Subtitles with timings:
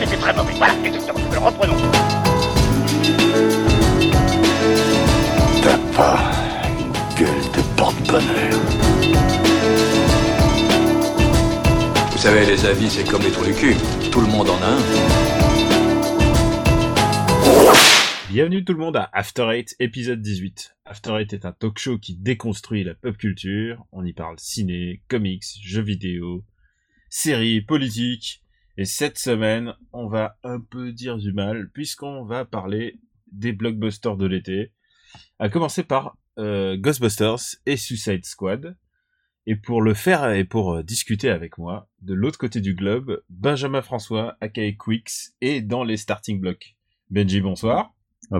[0.00, 0.54] c'était très mauvais.
[0.54, 1.20] Voilà, exactement.
[1.44, 1.76] Reprenons.
[5.62, 6.32] T'as pas
[6.78, 8.60] une gueule de porte-bonheur.
[12.12, 13.74] Vous savez, les avis, c'est comme les trous du cul.
[14.10, 14.80] Tout le monde en a un.
[18.30, 20.76] Bienvenue tout le monde à After Eight, épisode 18.
[20.86, 23.84] After Eight est un talk show qui déconstruit la pop culture.
[23.92, 26.44] On y parle ciné, comics, jeux vidéo,
[27.10, 28.42] séries, politique.
[28.80, 32.98] Et cette semaine, on va un peu dire du mal, puisqu'on va parler
[33.30, 34.72] des blockbusters de l'été.
[35.38, 38.78] À commencer par euh, Ghostbusters et Suicide Squad.
[39.44, 43.22] Et pour le faire et pour euh, discuter avec moi, de l'autre côté du globe,
[43.28, 46.74] Benjamin François, aka Quicks, et dans les starting blocks.
[47.10, 47.92] Benji, bonsoir.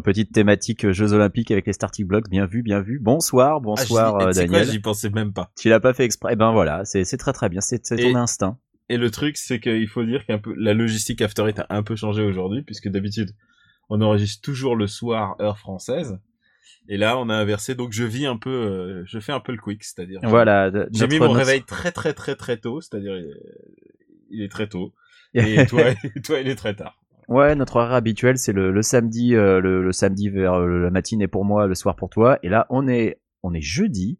[0.03, 2.99] Petite thématique euh, Jeux Olympiques avec les starting blocks, bien vu, bien vu.
[2.99, 4.71] Bonsoir, bonsoir ah, j'y- Daniel.
[4.71, 5.53] J'y pensais même pas.
[5.59, 6.31] tu l'as pas fait exprès.
[6.33, 8.59] Eh ben voilà, c'est très très bien, c'est Et- ton instinct.
[8.91, 11.83] Et le truc, c'est qu'il faut dire qu'un peu la logistique After Eight a un
[11.85, 13.31] peu changé aujourd'hui, puisque d'habitude
[13.89, 16.19] on enregistre toujours le soir heure française,
[16.89, 17.75] et là on a inversé.
[17.77, 20.71] Donc je vis un peu, euh, je fais un peu le quick, c'est-à-dire Voilà.
[20.93, 23.33] j'ai mis mon notre- réveil très très très très tôt, c'est-à-dire euh,
[24.31, 24.93] il est très tôt,
[25.35, 25.85] et toi,
[26.25, 26.97] toi il est très tard.
[27.29, 30.91] Ouais, notre horaire habituel, c'est le, le samedi, euh, le, le samedi vers euh, la
[30.91, 32.41] matinée pour moi, le soir pour toi.
[32.43, 34.19] Et là, on est, on est jeudi,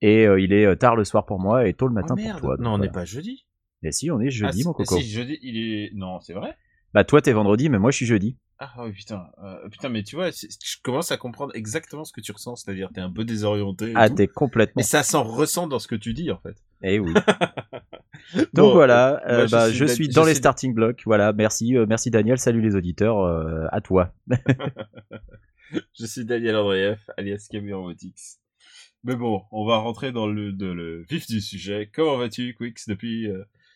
[0.00, 2.40] et euh, il est tard le soir pour moi et tôt le matin Oh, pour
[2.40, 2.56] toi.
[2.58, 2.92] non, on n'est voilà.
[2.92, 3.44] pas jeudi.
[3.82, 4.96] Et si, on est jeudi, Ah, mon coco.
[4.98, 6.56] Si jeudi, il est non, c'est vrai?
[6.94, 8.36] Bah toi, t'es vendredi, mais moi, je suis jeudi.
[8.60, 12.20] Ah oui putain, euh, putain mais tu vois, je commence à comprendre exactement ce que
[12.20, 13.90] tu ressens, c'est-à-dire t'es un peu désorienté.
[13.90, 14.80] et Ah, t'es complètement.
[14.80, 16.56] Et ça s'en ressent dans ce que tu dis en fait.
[16.82, 17.12] Eh oui.
[18.52, 21.02] Bon, Donc voilà, euh, je suis je je dans les suis- starting blocks.
[21.06, 22.36] Voilà, merci, euh, merci Daniel.
[22.38, 23.20] Salut les auditeurs.
[23.20, 24.12] euh, à toi.
[25.98, 28.38] Je suis Daniel Andreev, alias Cameron Votix.
[29.04, 31.90] Mais bon, on va rentrer dans le, de le vif du sujet.
[31.94, 33.28] Comment vas-tu, Quix, depuis,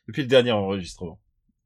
[0.08, 1.19] depuis le dernier enregistrement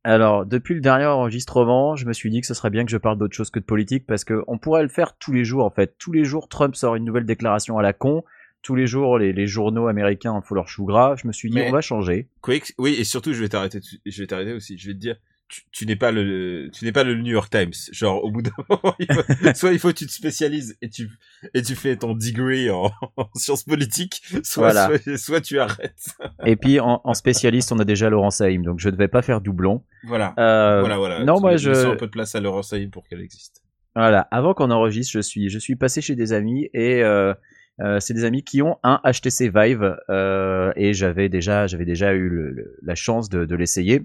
[0.05, 2.97] Alors, depuis le dernier enregistrement, je me suis dit que ce serait bien que je
[2.97, 5.65] parle d'autre chose que de politique parce que on pourrait le faire tous les jours
[5.65, 5.97] en fait.
[5.99, 8.23] Tous les jours, Trump sort une nouvelle déclaration à la con.
[8.63, 11.15] Tous les jours, les, les journaux américains en font leur chou gras.
[11.17, 12.29] Je me suis dit, Mais- on va changer.
[12.43, 14.77] Quix, oui, et surtout, je vais t'arrêter, je vais t'arrêter aussi.
[14.77, 15.17] Je vais te dire,
[15.49, 17.73] tu, tu n'es pas le, tu n'es pas le New York Times.
[17.93, 20.89] Genre, au bout d'un moment, il faut- soit il faut que tu te spécialises et
[20.91, 21.09] tu,
[21.55, 24.99] et tu fais ton degree en, en sciences politiques, soit, Voilà.
[24.99, 26.09] soit, soit tu arrêtes.
[26.45, 29.23] Et puis, en, en spécialiste, on a déjà Laurent Saïm, donc je ne vais pas
[29.23, 29.85] faire doublon.
[30.07, 30.35] Voilà.
[30.39, 31.25] Euh, voilà, voilà.
[31.25, 33.63] Non, moi, je, un peu de place à Laurence Saïm pour qu'elle existe.
[33.95, 37.33] Voilà, avant qu'on enregistre, je suis, je suis passé chez des amis et euh,
[37.81, 42.13] euh, c'est des amis qui ont un HTC Vive euh, et j'avais déjà, j'avais déjà
[42.13, 44.03] eu le- le- la chance de, de l'essayer.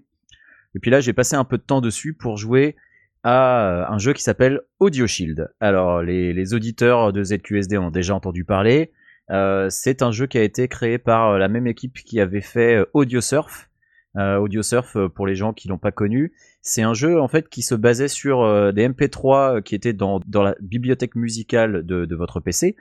[0.76, 2.76] Et puis là, j'ai passé un peu de temps dessus pour jouer
[3.24, 5.50] à euh, un jeu qui s'appelle Audio Shield.
[5.59, 8.92] Alors, les, auditeurs de ZQSD ont déjà entendu parler.
[9.30, 12.42] Euh, c'est un jeu qui a été créé par euh, la même équipe qui avait
[12.42, 13.68] fait Audio Surf.
[14.14, 17.62] Audio Surf, pour les gens qui l'ont pas connu, c'est un jeu en fait qui
[17.62, 18.44] se basait sur
[18.74, 22.76] des MP3 euh, qui étaient dans, la bibliothèque musicale de votre PC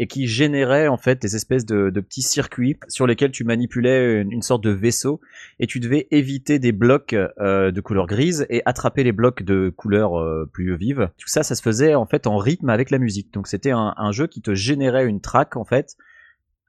[0.00, 4.40] et qui générait en fait des espèces de, petits circuits sur lesquels tu manipulais une,
[4.40, 5.20] sorte de vaisseau
[5.58, 9.68] et tu devais éviter des blocs euh, de couleur grise et attraper les blocs de
[9.68, 11.10] couleur euh, plus vive.
[11.18, 13.30] Tout ça, ça se faisait en fait en rythme avec la musique.
[13.34, 15.96] Donc c'était un, jeu qui te générait une track en fait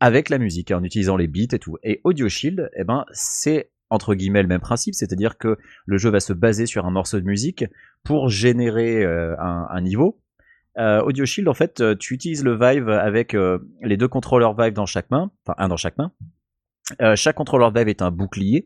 [0.01, 1.77] avec la musique en utilisant les beats et tout.
[1.83, 6.09] Et Audio Shield, eh ben c'est entre guillemets le même principe, c'est-à-dire que le jeu
[6.09, 7.63] va se baser sur un morceau de musique
[8.03, 10.20] pour générer euh, un niveau.
[10.77, 14.55] Euh, Audio Shield, en fait, euh, tu utilises le Vive avec euh, les deux contrôleurs
[14.55, 16.11] Vive dans chaque main, enfin un dans chaque main.
[17.01, 18.65] Euh, chaque contrôleur Vive est un bouclier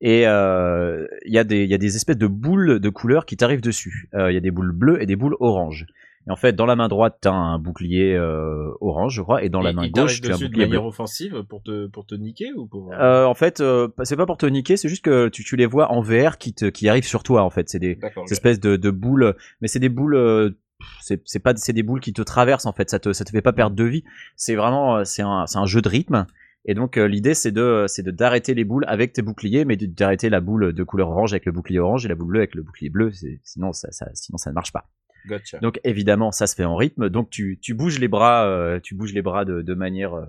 [0.00, 3.36] et il y, a des- il y a des espèces de boules de couleurs qui
[3.36, 4.08] t'arrivent dessus.
[4.14, 5.86] Il y a des boules bleues et des boules oranges.
[6.26, 9.42] Et en fait, dans la main droite, tu as un bouclier euh, orange, je crois,
[9.42, 10.76] et dans la main gauche, tu as un dessus de bouclier bleu.
[10.76, 12.92] manière offensive pour te, pour te niquer ou pour...
[12.92, 15.64] Euh, en fait, euh, c'est pas pour te niquer, c'est juste que tu, tu les
[15.64, 17.70] vois en VR qui, te, qui arrivent sur toi, en fait.
[17.70, 17.98] C'est des,
[18.30, 20.54] espèces de, de boules, mais c'est des boules,
[21.00, 22.90] c'est pas, c'est des boules qui te traversent, en fait.
[22.90, 24.04] Ça te, ça te fait pas perdre de vie.
[24.36, 26.26] C'est vraiment, euh, c'est un, c'est un jeu de rythme.
[26.64, 29.76] Et donc, euh, l'idée, c'est de, c'est de d'arrêter les boules avec tes boucliers, mais
[29.76, 32.54] d'arrêter la boule de couleur orange avec le bouclier orange et la boule bleue avec
[32.54, 33.10] le bouclier bleu.
[33.42, 34.88] Sinon, ça, ça, sinon, ça ne marche pas.
[35.26, 35.58] Gotcha.
[35.58, 37.08] Donc évidemment, ça se fait en rythme.
[37.08, 40.26] Donc tu, tu bouges les bras, euh, tu bouges les bras de, de manière, euh,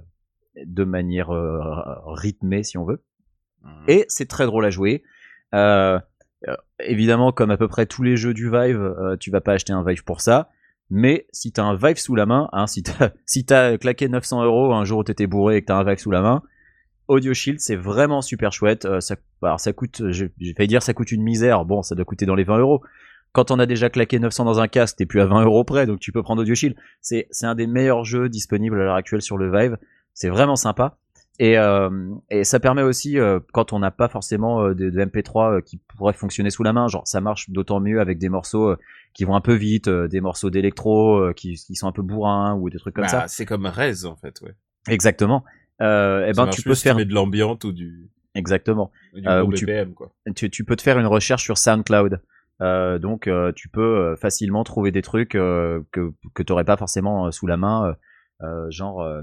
[0.66, 1.60] de manière euh,
[2.06, 3.04] rythmée si on veut.
[3.64, 3.86] Mhm.
[3.88, 5.04] Et c'est très drôle à jouer.
[5.54, 6.00] Euh,
[6.48, 9.54] euh, évidemment, comme à peu près tous les jeux du Vive, euh, tu vas pas
[9.54, 10.50] acheter un Vive pour ça.
[10.90, 14.74] Mais si t'as un Vive sous la main, hein, si t'as si claqué 900 euros
[14.74, 16.42] un jour où t'étais bourré et que t'as un Vive sous la main,
[17.08, 18.86] Audio Shield c'est vraiment super chouette.
[18.86, 21.66] Euh, ça, alors ça coûte, j'ai failli dire ça coûte une misère.
[21.66, 22.82] Bon, ça doit coûter dans les 20 euros.
[23.32, 25.86] Quand on a déjà claqué 900 dans un casque, t'es plus à 20 euros près,
[25.86, 26.76] donc tu peux prendre Audio Shield.
[27.02, 29.78] C'est un des meilleurs jeux disponibles à l'heure actuelle sur le Vive.
[30.16, 30.98] C'est vraiment sympa.
[31.40, 31.90] Et, euh,
[32.30, 35.62] et ça permet aussi, euh, quand on n'a pas forcément euh, de, de MP3 euh,
[35.62, 38.78] qui pourraient fonctionner sous la main, genre ça marche d'autant mieux avec des morceaux euh,
[39.14, 42.02] qui vont un peu vite, euh, des morceaux d'électro euh, qui, qui sont un peu
[42.02, 43.28] bourrins ou des trucs comme Bah, ça.
[43.30, 44.54] C'est comme Rez en fait, ouais.
[44.90, 45.46] Exactement.
[45.82, 48.92] Euh, et Ça ben tu peux si faire mets de l'ambiance ou du, exactement.
[49.14, 50.12] du Euh, ou tu- BPM quoi.
[50.36, 52.22] Tu, tu peux te faire une recherche sur SoundCloud.
[52.62, 56.76] Euh, donc euh, tu peux euh, facilement trouver des trucs euh, que que t'aurais pas
[56.76, 57.94] forcément euh, sous la main, euh,
[58.46, 59.22] euh, genre euh,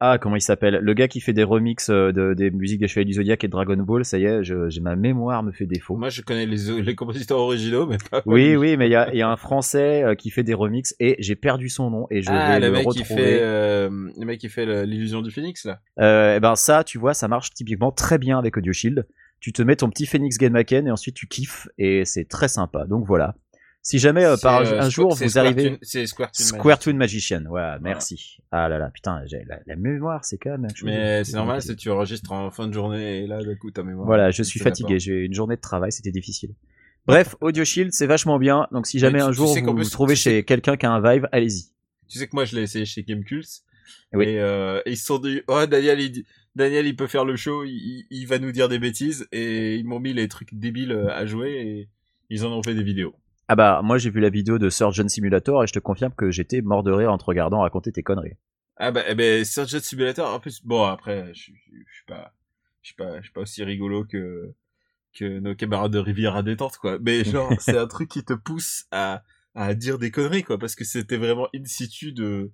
[0.00, 0.78] ah comment il s'appelle?
[0.82, 3.46] Le gars qui fait des remixes euh, de, des musiques des Chevaliers du Zodiac et
[3.46, 5.96] de Dragon Ball, ça y est, je- j'ai ma mémoire me fait défaut.
[5.96, 8.22] Moi je connais les, les compositeurs originaux, mais pas.
[8.26, 10.54] Oui, oui, mais il y a, il y a un Français euh, qui fait des
[10.54, 13.38] remixes et j'ai perdu son nom et je ah, vais le le, mec qui fait,
[13.40, 13.88] euh,
[14.18, 15.80] le mec qui fait l'illusion du phoenix là.
[16.00, 19.06] Euh, et ben ça, tu vois, ça marche typiquement très bien avec Audio Shield.
[19.38, 22.86] Tu te mets ton petit Phoenix Genmaken et ensuite tu kiffes et c'est très sympa.
[22.86, 23.34] Donc voilà.
[23.88, 26.78] Si jamais euh, par euh, un jour vous arrivez C'est Square Toon Square.
[26.80, 28.38] Toon Magician, voilà, merci.
[28.50, 30.66] Ah là là, putain, la, la mémoire, c'est quand même.
[30.82, 33.84] Mais c'est normal, c'est tu enregistres en fin de journée et là d'un coup ta
[33.84, 34.04] mémoire.
[34.04, 34.98] Voilà, je suis fatigué.
[34.98, 36.50] J'ai eu une journée de travail, c'était difficile.
[37.06, 38.66] Bref, Audio Shield, c'est vachement bien.
[38.72, 40.76] Donc si jamais tu- un tu jour sais vous vous trouvez tu sais chez quelqu'un
[40.76, 41.66] qui a un Vive, allez-y.
[42.08, 43.46] Tu sais que moi je l'ai essayé chez Gamecult.
[44.14, 44.24] Oui.
[44.24, 46.24] Et, euh, et ils se sont dit, oh Daniel, il,
[46.56, 50.00] Daniel il peut faire le show, il, va nous dire des bêtises et ils m'ont
[50.00, 51.88] mis les trucs débiles à jouer et
[52.30, 53.14] ils en ont fait des vidéos.
[53.48, 56.30] Ah bah moi j'ai vu la vidéo de Surgeon Simulator et je te confirme que
[56.30, 58.36] j'étais mort de rire en te regardant raconter tes conneries.
[58.76, 62.34] Ah bah, eh ben, Surgeon Simulator, en plus, bon après, je, je, je suis pas,
[62.82, 64.52] je suis pas, je suis pas aussi rigolo que
[65.14, 66.98] que nos camarades de Rivière à détente quoi.
[67.00, 69.22] Mais genre, c'est un truc qui te pousse à
[69.54, 72.52] à dire des conneries quoi, parce que c'était vraiment in situ de,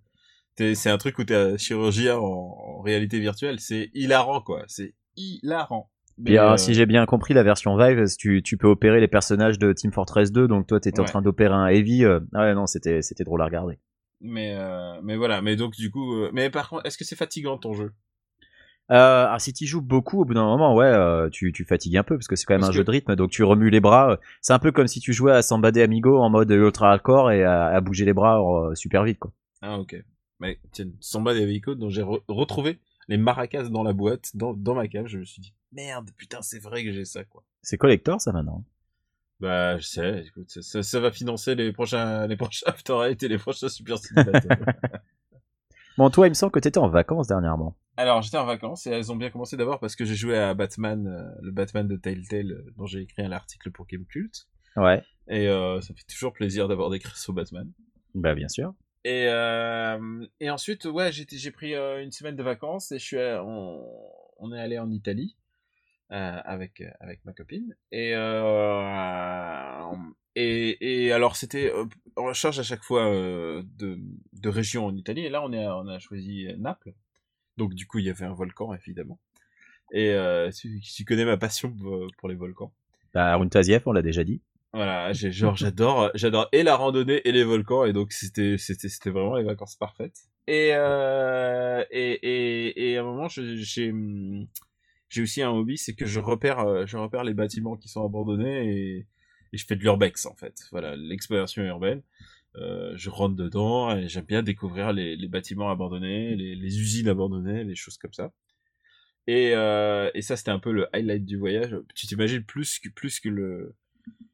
[0.57, 5.91] c'est un truc où t'es chirurgien en, en réalité virtuelle, c'est hilarant quoi, c'est hilarant.
[6.25, 9.09] Puis alors, euh, si j'ai bien compris la version Vive, tu, tu peux opérer les
[9.09, 12.05] personnages de Team Fortress 2, donc toi t'étais en train d'opérer un Heavy.
[12.05, 13.79] euh, Ah ouais non, c'était c'était drôle à regarder.
[14.21, 17.17] mais euh, mais voilà, mais donc du coup, euh, mais par contre, est-ce que c'est
[17.17, 17.93] fatigant ton jeu?
[18.91, 21.97] Euh, alors si tu joues beaucoup, au bout d'un moment, ouais, euh, tu, tu fatigues
[21.97, 23.43] un peu parce que c'est quand même Parce un que- jeu de rythme, donc tu
[23.43, 24.19] remues les bras.
[24.43, 27.31] C'est un peu comme si tu jouais à Samba de Amigo en mode ultra hardcore
[27.31, 29.33] et à, à bouger les bras euh, super vite quoi.
[29.63, 29.97] Ah ok.
[30.41, 34.55] Mais tiens, Samba des Véhicles, dont j'ai re- retrouvé les maracas dans la boîte, dans,
[34.55, 37.45] dans ma cave, je me suis dit, merde, putain, c'est vrai que j'ai ça, quoi.
[37.63, 38.65] C'est collector ça maintenant.
[39.41, 43.23] Bah, je sais, écoute, ça, ça, ça va financer les prochains, les prochains After Eight
[43.23, 43.97] et les prochains Super.
[45.99, 47.77] Bon toi, il me semble que t'étais en vacances dernièrement.
[47.97, 50.55] Alors, j'étais en vacances et elles ont bien commencé d'abord parce que j'ai joué à
[50.55, 54.49] Batman, euh, le Batman de Telltale, euh, dont j'ai écrit un article pour Gamecult.
[54.77, 55.03] Ouais.
[55.29, 57.71] Et euh, ça fait toujours plaisir d'avoir d'écrire sur Batman.
[58.15, 58.73] Bah bien sûr.
[59.05, 63.19] Et, euh, et ensuite, ouais, j'ai pris euh, une semaine de vacances et je suis,
[63.19, 63.85] à- on,
[64.39, 65.37] on est allé en Italie
[66.13, 67.75] euh, avec euh, avec ma copine.
[67.91, 69.93] Et euh,
[70.37, 71.85] et, et alors c'était, euh,
[72.17, 73.99] on change à chaque fois euh, de
[74.33, 75.27] de région en Italie.
[75.27, 76.95] Et là, on est, on a choisi Naples.
[77.57, 79.19] Donc du coup, il y avait un volcan évidemment.
[79.93, 81.71] Et euh, tu, tu connais ma passion
[82.19, 82.73] pour, les volcans.
[83.15, 83.39] Bah
[83.87, 84.41] on l'a déjà dit.
[84.75, 89.11] Voilà, genre j'adore j'adore et la randonnée et les volcans et donc c'était c'était c'était
[89.11, 90.17] vraiment les vacances parfaites.
[90.47, 93.93] Et euh, et et et à un moment j'ai
[95.11, 98.05] j'ai aussi un hobby, c'est que je repère euh, je repère les bâtiments qui sont
[98.05, 99.07] abandonnés et
[99.53, 100.55] et je fais de l'urbex en fait.
[100.73, 102.03] Voilà, l'exploration urbaine.
[102.57, 107.09] Euh, je rentre dedans et j'aime bien découvrir les, les bâtiments abandonnés, les, les usines
[107.09, 108.33] abandonnées, les choses comme ça.
[109.27, 111.77] Et, euh, et ça, c'était un peu le highlight du voyage.
[111.95, 113.75] Tu t'imagines plus que, plus que le,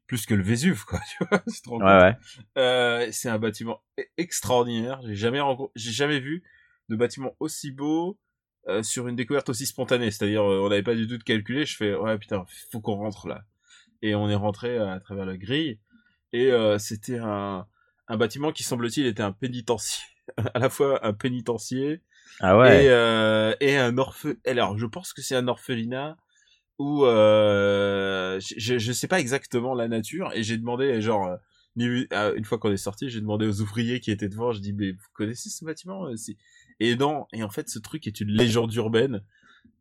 [0.09, 1.43] plus que le Vésuve, quoi, tu vois.
[1.77, 2.17] Ouais ouais.
[2.57, 4.99] Euh, c'est un bâtiment e- extraordinaire.
[5.05, 6.43] J'ai jamais rencontré, j'ai jamais vu
[6.89, 8.17] de bâtiment aussi beau
[8.67, 10.09] euh, sur une découverte aussi spontanée.
[10.09, 11.63] C'est-à-dire, euh, on n'avait pas du tout de calculé.
[11.65, 13.43] Je fais, ouais, putain, faut qu'on rentre là.
[14.01, 15.79] Et on est rentré à travers la grille.
[16.33, 17.65] Et c'était un,
[18.07, 20.03] un bâtiment qui, semble-t-il, était un pénitencier.
[20.53, 22.01] à la fois un pénitencier
[22.39, 22.85] Ah ouais.
[22.85, 24.25] et, et un orphe...
[24.45, 26.17] Alors, je pense que c'est un orphelinat
[26.79, 31.35] où euh, je, je sais pas exactement la nature et j'ai demandé genre euh,
[31.77, 34.73] euh, une fois qu'on est sorti, j'ai demandé aux ouvriers qui étaient devant, je dis
[34.73, 36.15] mais vous connaissez ce bâtiment euh,
[36.79, 39.23] Et non, et en fait ce truc est une légende urbaine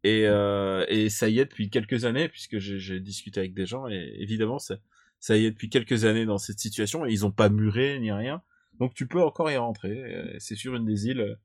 [0.04, 3.88] et euh, et ça y est depuis quelques années puisque j'ai discuté avec des gens
[3.88, 4.76] et évidemment ça
[5.20, 8.12] ça y est depuis quelques années dans cette situation et ils ont pas muré ni
[8.12, 8.42] rien.
[8.78, 11.36] Donc tu peux encore y rentrer, c'est sur une des îles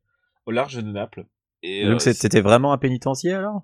[0.46, 1.26] au large de Naples.
[1.64, 3.64] Et, Donc euh, c'était vraiment un pénitencier alors?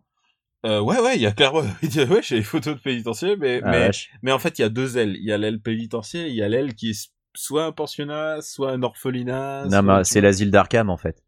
[0.65, 3.71] Euh, ouais, ouais, il y a clairement, ouais, j'ai les photos de pénitencier, mais, Ah,
[3.71, 4.11] mais, vache.
[4.21, 5.15] mais en fait, il y a deux ailes.
[5.17, 8.71] Il y a l'aile pénitencier, il y a l'aile qui est soit un pensionnat, soit
[8.71, 9.65] un orphelinat.
[9.67, 11.23] Non mais c'est l'asile d'Arkham en fait.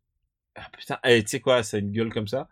[0.56, 2.50] Ah, putain, eh, tu sais quoi, ça a une gueule comme ça.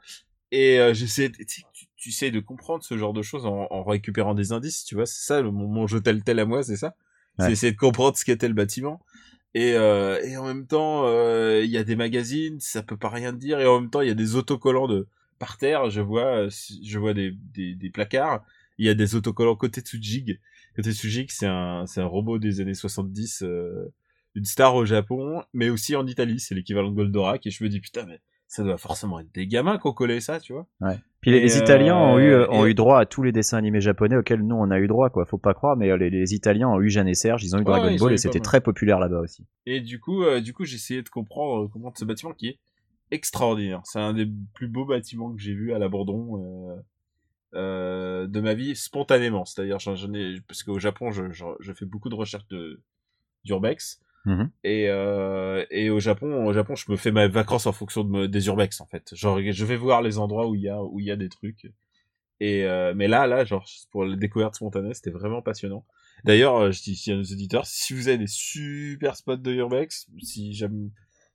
[0.52, 3.68] Et euh, j'essaie, tu, sais, tu, tu sais de comprendre ce genre de choses en,
[3.70, 5.06] en récupérant des indices, tu vois.
[5.06, 6.96] C'est ça, le- mon, mon jeu tel tel à moi, c'est ça.
[7.38, 7.46] Ouais.
[7.46, 9.02] C'est essayer de comprendre ce qu'était le bâtiment.
[9.54, 13.10] Et, euh, et en même temps, euh, il y a des magazines, ça peut pas
[13.10, 13.60] rien dire.
[13.60, 15.08] Et en même temps, il y a des autocollants de
[15.40, 16.50] par terre, je vois, euh,
[16.84, 18.44] je vois des, des, des placards.
[18.78, 20.40] Il y a des autocollants côté Tsujig.
[20.76, 23.92] Côté Tsujig, c'est un, c'est un robot des années 70, euh,
[24.36, 26.40] une star au Japon, mais aussi en Italie.
[26.40, 27.48] C'est l'équivalent de Goldorak.
[27.48, 30.20] Et je me dis, putain, mais ça doit forcément être des gamins qui ont collé
[30.20, 30.68] ça, tu vois.
[30.82, 30.98] Ouais.
[31.22, 34.16] Puis les, Italiens ont eu euh, ont eu droit à tous les dessins animés japonais
[34.16, 35.26] auxquels nous on a eu droit quoi.
[35.26, 37.60] Faut pas croire, mais euh, les, les Italiens ont eu Jeanne et Serge, ils ont
[37.60, 39.46] eu Ouais, Dragon Ball et c'était très populaire là-bas aussi.
[39.66, 42.48] Et du coup, euh, du coup, j'ai essayé de comprendre euh, comment ce bâtiment qui
[42.48, 42.60] est
[43.12, 43.82] extraordinaire.
[43.86, 46.76] C'est un des plus beaux bâtiments que j'ai vu à l'abandon euh,
[47.56, 49.46] euh, de ma vie spontanément.
[49.46, 52.82] C'est-à-dire, j'en j'en ai parce qu'au Japon, je, je, je fais beaucoup de recherches de
[53.46, 54.02] d'urbex.
[54.26, 54.52] Mhm.
[54.66, 58.10] Et, euh, et au Japon, au Japon, je me fais mes vacances en fonction de
[58.12, 59.16] me- des urbex en fait.
[59.16, 61.30] Genre, je vais voir les endroits où il y a où il y a des
[61.30, 61.72] trucs.
[62.40, 65.86] Et euh, mais là, là, genre pour la découverte spontanée, c'était vraiment passionnant.
[66.24, 70.54] D'ailleurs, je dis à nos auditeurs, si vous avez des super spots de urbex, si
[70.54, 70.90] jamais,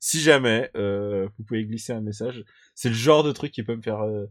[0.05, 2.45] si jamais, euh, vous pouvez glisser un message.
[2.75, 4.27] C'est le genre de truc qui peut me faire euh,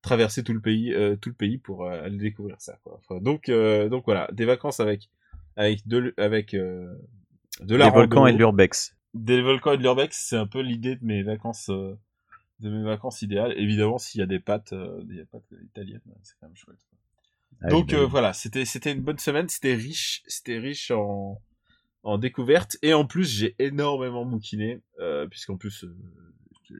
[0.00, 2.78] traverser tout le pays, euh, tout le pays pour aller découvrir ça.
[2.84, 3.00] Quoi.
[3.02, 5.10] Enfin, donc, donc voilà, des vacances avec
[5.56, 6.96] avec de, avec de
[7.74, 8.96] la les volcans et de l'urbex.
[9.14, 13.20] des volcans et de l'urbex, c'est un peu l'idée de mes vacances, de mes vacances
[13.22, 13.52] idéales.
[13.56, 16.78] Évidemment, s'il y a des pâtes, des pâtes italiennes, c'est quand même chouette.
[16.88, 16.98] quoi.
[17.62, 21.40] Ah, Donc euh, voilà, c'était c'était une bonne semaine, c'était riche, c'était riche en
[22.06, 25.94] en découvertes et en plus j'ai énormément bouquiné euh, puisqu'en plus euh,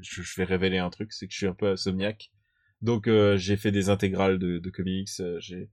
[0.01, 2.31] je, je vais révéler un truc, c'est que je suis un peu insomniaque.
[2.83, 5.71] Donc euh, j'ai fait des intégrales de, de comics, j'ai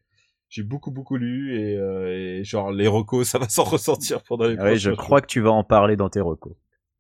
[0.49, 4.45] j'ai beaucoup beaucoup lu et, euh, et genre les recos ça va s'en ressentir pendant
[4.47, 6.55] les Ah oui, je crois que tu vas en parler dans tes recos.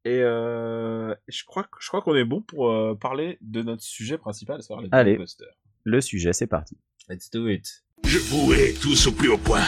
[0.05, 3.83] et euh, je crois, que- je crois qu'on est bon pour euh, parler de notre
[3.83, 5.13] sujet principal, à savoir les Allez.
[5.15, 5.55] blockbusters.
[5.85, 6.77] Le sujet, c'est parti.
[7.09, 7.83] Let's do it.
[8.05, 9.65] Je vous hais tous au plus haut point.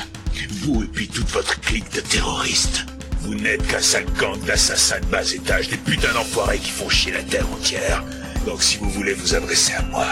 [0.62, 2.86] Vous et puis toute votre clique de terroristes.
[3.20, 7.14] Vous n'êtes qu'un sale gang d'assassins de bas étage, des putains d'enfoirés qui font chier
[7.14, 8.04] la terre entière.
[8.46, 10.06] Donc si vous voulez vous adresser à moi,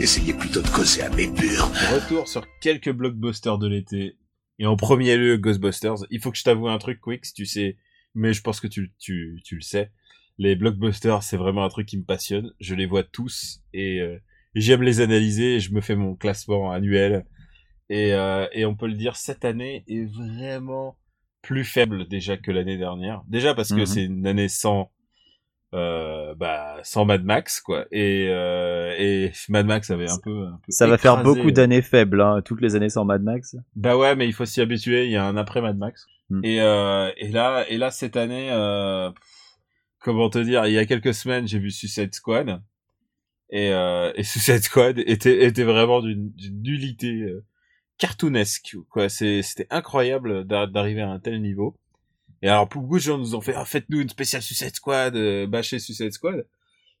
[0.00, 1.72] essayez plutôt de causer à mes burnes.
[1.92, 4.16] Retour sur quelques blockbusters de l'été.
[4.58, 6.06] Et en premier lieu, Ghostbusters.
[6.10, 7.76] Il faut que je t'avoue un truc, Quicks, tu sais,
[8.14, 9.92] mais je pense que tu, tu, tu le sais.
[10.36, 12.52] Les blockbusters, c'est vraiment un truc qui me passionne.
[12.60, 14.18] Je les vois tous et, euh,
[14.54, 17.24] j'aime les analyser et je me fais mon classement annuel.
[17.90, 20.96] Et, euh, et on peut le dire, cette année est vraiment
[21.42, 23.22] plus faible déjà que l'année dernière.
[23.28, 23.86] Déjà parce que Mhm.
[23.86, 24.90] c'est une année sans,
[25.74, 27.86] euh, bah, sans Mad Max, quoi.
[27.92, 31.52] Et, euh, et Mad Max avait un peu, un peu Ça va faire beaucoup euh,
[31.52, 33.56] d'années faibles, hein, toutes les années sans Mad Max.
[33.76, 35.04] bah ouais, mais il faut s'y habituer.
[35.06, 36.06] Il y a un après Mad Max.
[36.30, 36.44] Hmm.
[36.44, 39.10] Et, euh, et là, et là cette année, euh,
[40.00, 42.60] comment te dire, il y a quelques semaines, j'ai vu Suicide Squad.
[43.50, 47.34] Et, euh, et Suicide Squad était, était vraiment d'une d'une nullité
[47.98, 48.76] cartoonesque.
[48.90, 51.76] Quoi, c'est, c'était incroyable d'a- d'arriver à un tel niveau.
[52.42, 55.46] Et alors, beaucoup de gens nous ont fait, ah, faites-nous une spéciale Suicide Squad, euh,
[55.46, 56.46] bâchez Suicide Squad.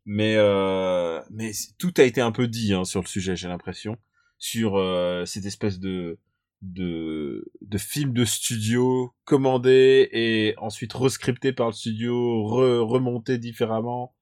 [0.04, 3.96] Mais, euh, mais tout a été un peu dit hein, sur le sujet, j'ai l'impression,
[4.38, 6.18] sur euh, cette espèce de
[6.60, 14.14] de de film de studio commandé et ensuite rescripté par le studio, re, remonté différemment,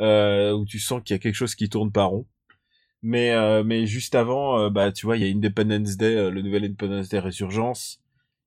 [0.00, 2.26] euh, où tu sens qu'il y a quelque chose qui tourne pas rond.
[3.02, 6.30] Mais euh, mais juste avant, euh, bah tu vois, il y a Independence Day, euh,
[6.30, 8.00] le nouvel Independence Day Résurgence,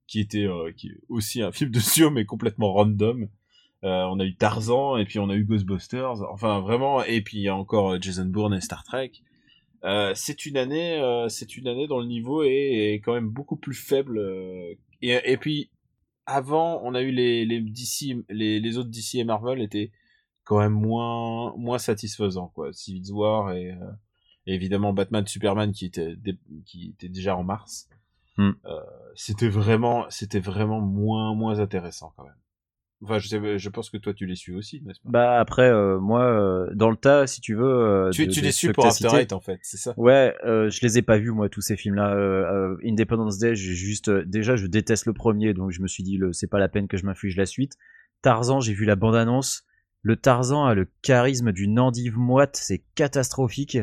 [0.07, 3.29] qui était qui aussi un film de studio mais complètement random.
[3.85, 6.21] On a eu Tarzan et puis on a eu Ghostbusters.
[6.31, 9.11] Enfin vraiment et puis il y a encore Jason Bourne et Star Trek.
[10.15, 14.19] C'est une année, c'est une année dont le niveau est, quand même beaucoup plus faible.
[15.01, 15.69] et, et puis
[16.25, 19.91] avant, on a eu les les DC, les, les autres DC et Marvel étaient
[20.45, 22.71] quand même moins moins satisfaisants quoi.
[22.71, 23.75] Civil War et,
[24.47, 26.15] et évidemment Batman Superman qui était
[26.65, 27.87] qui était déjà en mars.
[28.37, 28.51] Hmm.
[28.65, 28.79] Euh,
[29.15, 32.33] c'était vraiment c'était vraiment moins moins intéressant quand même.
[33.03, 35.09] Enfin, je sais, je pense que toi tu les suis aussi, n'est-ce pas?
[35.09, 37.65] Bah après, euh, moi, euh, dans le tas, si tu veux.
[37.65, 39.09] euh, Tu, de- tu de les suis pour After.
[39.13, 39.93] Eight en fait, c'est ça?
[39.97, 42.15] Ouais, je les ai pas vus moi tous ces films-là.
[42.85, 46.31] Independence Day, j'ai juste déjà je déteste le premier, donc je me suis dit le
[46.31, 47.73] c'est pas la peine que je m'inflige la suite.
[48.21, 49.65] Tarzan, j'ai vu la bande-annonce.
[50.01, 53.77] Le Tarzan a le charisme d'une endive moite, c'est catastrophique.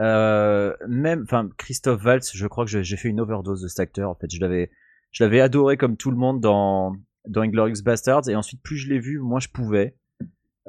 [0.00, 4.10] Euh, même, enfin Christophe Waltz, je crois que j'ai fait une overdose de cet acteur.
[4.10, 4.70] En fait, je l'avais,
[5.12, 6.96] je l'avais adoré comme tout le monde dans
[7.26, 9.96] dans Inglorious Bastards, et ensuite plus je l'ai vu, moins je pouvais.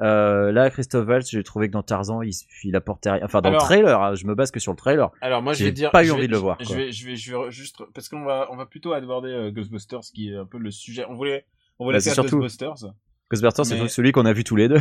[0.02, 2.32] Euh, là, Christophe Waltz, j'ai trouvé que dans Tarzan, il,
[2.64, 3.20] il apportait rien.
[3.24, 5.10] Enfin, dans Alors- le trailer, hein, je me base que sur le trailer.
[5.22, 6.76] Alors moi je vais dire, pas eu je envie vais- de le voir, Je quoi.
[6.76, 10.00] vais, je vais, je vais juste parce qu'on va, on va plutôt aborder euh, Ghostbusters,
[10.14, 11.04] qui est un peu le sujet.
[11.08, 11.46] On voulait,
[11.78, 12.92] on voulait Bah, faire surtout- Ghostbusters.
[13.30, 14.80] Ghostbusters, c'est celui qu'on a vu tous les deux.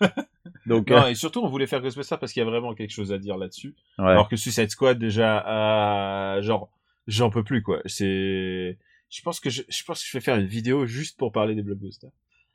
[0.66, 2.90] Donc, Non, euh, et surtout on voulait faire Ghostbusters parce qu'il y a vraiment quelque
[2.92, 3.74] chose à dire là-dessus.
[3.98, 4.06] ouais.
[4.06, 6.70] Alors que Suicide Squad déjà, euh, genre,
[7.08, 7.80] j'en peux plus quoi.
[7.86, 8.78] C'est,
[9.10, 11.54] je pense que je, je pense que je vais faire une vidéo juste pour parler
[11.54, 12.10] des blockbusters.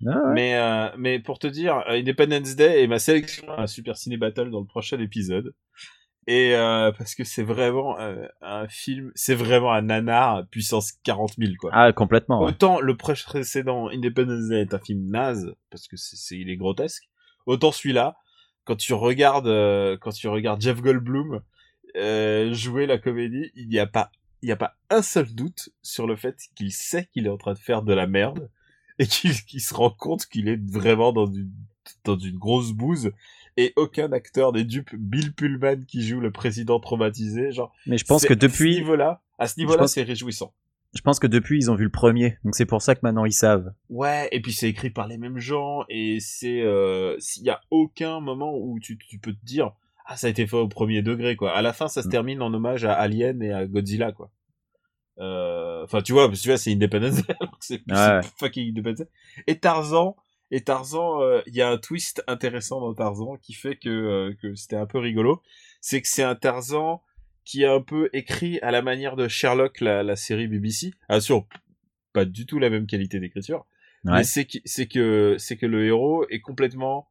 [0.06, 0.34] Ah ouais.
[0.36, 4.52] Mais, euh, mais pour te dire, Independence Day est ma sélection à Super Ciné Battle
[4.52, 5.54] dans le prochain épisode.
[6.30, 11.36] Et euh, parce que c'est vraiment euh, un film, c'est vraiment un nanar puissance 40
[11.38, 11.72] 000 quoi.
[11.74, 12.42] Ah, complètement.
[12.42, 12.50] ouais.
[12.50, 17.07] Autant le précédent Independence Day est un film naze parce que c'est- il est grotesque.
[17.48, 18.18] Autant celui-là,
[18.64, 21.42] quand tu regardes euh, quand tu regardes Jeff Goldblum
[21.96, 24.12] euh, jouer la comédie, il n'y a pas
[24.44, 27.38] il y a pas un seul doute sur le fait qu'il sait qu'il est en
[27.38, 28.52] train de faire de la merde
[29.00, 31.52] et qu'il se rend compte qu'il est vraiment dans une
[32.04, 33.12] dans une grosse bouse
[33.58, 34.96] et aucun acteur n'est dupe.
[34.96, 37.74] Bill Pullman qui joue le président traumatisé, genre.
[37.88, 40.54] Mais je pense que à ce depuis, niveau-là, à ce niveau-là, c'est réjouissant.
[40.98, 43.24] Je pense que depuis ils ont vu le premier, donc c'est pour ça que maintenant
[43.26, 43.72] ils savent.
[43.90, 47.62] Ouais, et puis c'est écrit par les mêmes gens et c'est euh, s'il y a
[47.72, 49.72] aucun moment où tu, tu peux te dire
[50.06, 51.52] ah ça a été fait au premier degré quoi.
[51.56, 52.12] À la fin, ça se Mm.
[52.12, 54.32] termine en hommage à Alien et à Godzilla quoi.
[55.20, 58.20] Euh, Enfin, tu vois, parce que tu vois, c'est Independence Day, alors que c'est Ouais,
[58.40, 59.08] fucking Independence Day.
[59.48, 60.16] Et Tarzan,
[60.52, 64.36] et Tarzan, euh, il y a un twist intéressant dans Tarzan qui fait que euh,
[64.42, 65.42] que c'était un peu rigolo.
[65.82, 67.02] C'est que c'est un Tarzan
[67.48, 70.92] qui est un peu écrit à la manière de Sherlock, la, la série BBC.
[71.08, 71.46] Ah, sûr,
[72.14, 73.66] pas du tout la même qualité d'écriture.
[74.04, 74.18] Ouais.
[74.18, 77.08] Mais c'est que, c'est que, c'est que le héros est complètement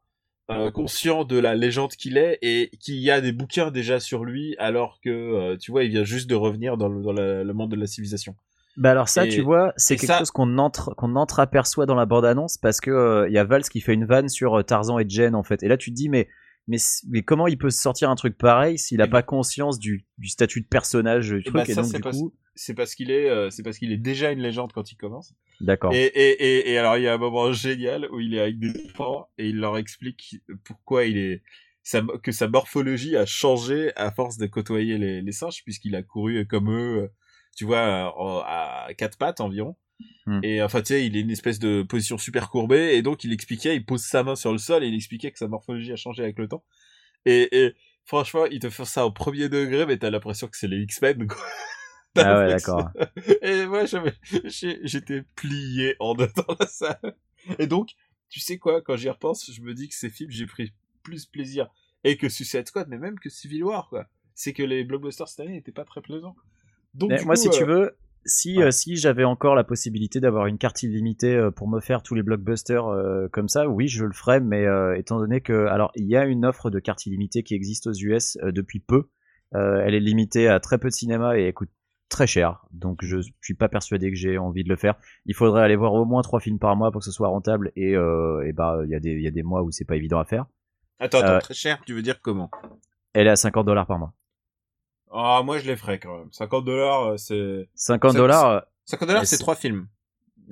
[0.50, 4.24] euh, conscient de la légende qu'il est et qu'il y a des bouquins déjà sur
[4.24, 7.42] lui alors que, euh, tu vois, il vient juste de revenir dans le, dans la-
[7.42, 8.36] le monde de la civilisation.
[8.76, 11.94] Bah alors ça, Et- tu vois, c'est quelque ça- chose qu'on entre qu'on entreaperçoit dans
[11.94, 14.58] la bande annonce parce que euh, il y a Vals qui fait une vanne sur
[14.58, 15.62] euh, Tarzan et Jen en fait.
[15.62, 16.28] Et là tu te dis mais
[16.68, 19.78] mais mais comment il peut se sortir un truc pareil s'il a Eh pas conscience
[19.78, 22.34] du, du statut de personnage du Et truc bah, et donc c'est du parce- coup
[22.54, 25.34] C'est parce qu'il est, euh, c'est parce qu'il est déjà une légende quand il commence.
[25.60, 25.92] d'accord.
[25.92, 28.72] Et, et, et, alors, il y a un moment génial où il est avec des
[28.86, 31.42] enfants et il leur explique pourquoi il est,
[31.82, 36.02] sa, que sa morphologie a changé à force de côtoyer les, les singes puisqu'il a
[36.02, 37.08] couru comme eux, euh,
[37.56, 37.78] tu vois,
[38.46, 39.76] à quatre pattes environ.
[40.26, 40.40] Hmm.
[40.42, 43.32] Et enfin, tu sais, il est une espèce de position super courbée et donc il
[43.32, 45.96] expliquait, il pose sa main sur le sol et il expliquait que sa morphologie a
[45.96, 46.64] changé avec le temps.
[47.24, 47.74] Et, et
[48.04, 51.26] franchement, il te fait ça au premier degré, mais t'as l'impression que c'est les X-Men,
[51.26, 51.38] quoi.
[52.18, 52.88] Ah ouais, d'accord.
[53.42, 53.84] et moi,
[54.44, 57.14] j'étais plié en deux dans la salle.
[57.58, 57.90] Et donc,
[58.28, 61.26] tu sais quoi, quand j'y repense, je me dis que ces films, j'ai pris plus
[61.26, 61.68] plaisir.
[62.04, 64.06] Et que Suicide Squad, mais même que Civil War, quoi.
[64.34, 66.36] C'est que les blockbusters cette année n'étaient pas très plaisants.
[66.94, 68.64] Donc, moi, coup, si tu euh, veux, si, ouais.
[68.64, 72.14] euh, si j'avais encore la possibilité d'avoir une carte illimitée euh, pour me faire tous
[72.14, 75.92] les blockbusters euh, comme ça, oui, je le ferais, mais euh, étant donné que, alors,
[75.94, 79.08] il y a une offre de carte illimitée qui existe aux US euh, depuis peu.
[79.54, 81.70] Euh, elle est limitée à très peu de cinéma et elle coûte
[82.08, 84.94] très cher, donc je suis pas persuadé que j'ai envie de le faire.
[85.24, 87.72] Il faudrait aller voir au moins trois films par mois pour que ce soit rentable,
[87.74, 89.84] et, euh, et bah, il y a des, il y a des mois où c'est
[89.84, 90.46] pas évident à faire.
[90.98, 92.50] Attends, attends, euh, très cher, tu veux dire comment?
[93.12, 94.14] Elle est à 50 dollars par mois.
[95.18, 96.28] Ah, moi, je les ferais quand même.
[96.30, 97.68] 50 dollars, c'est...
[97.74, 99.86] 50 Ça- dollars, 50 dollars, Ouais, c'est trois films.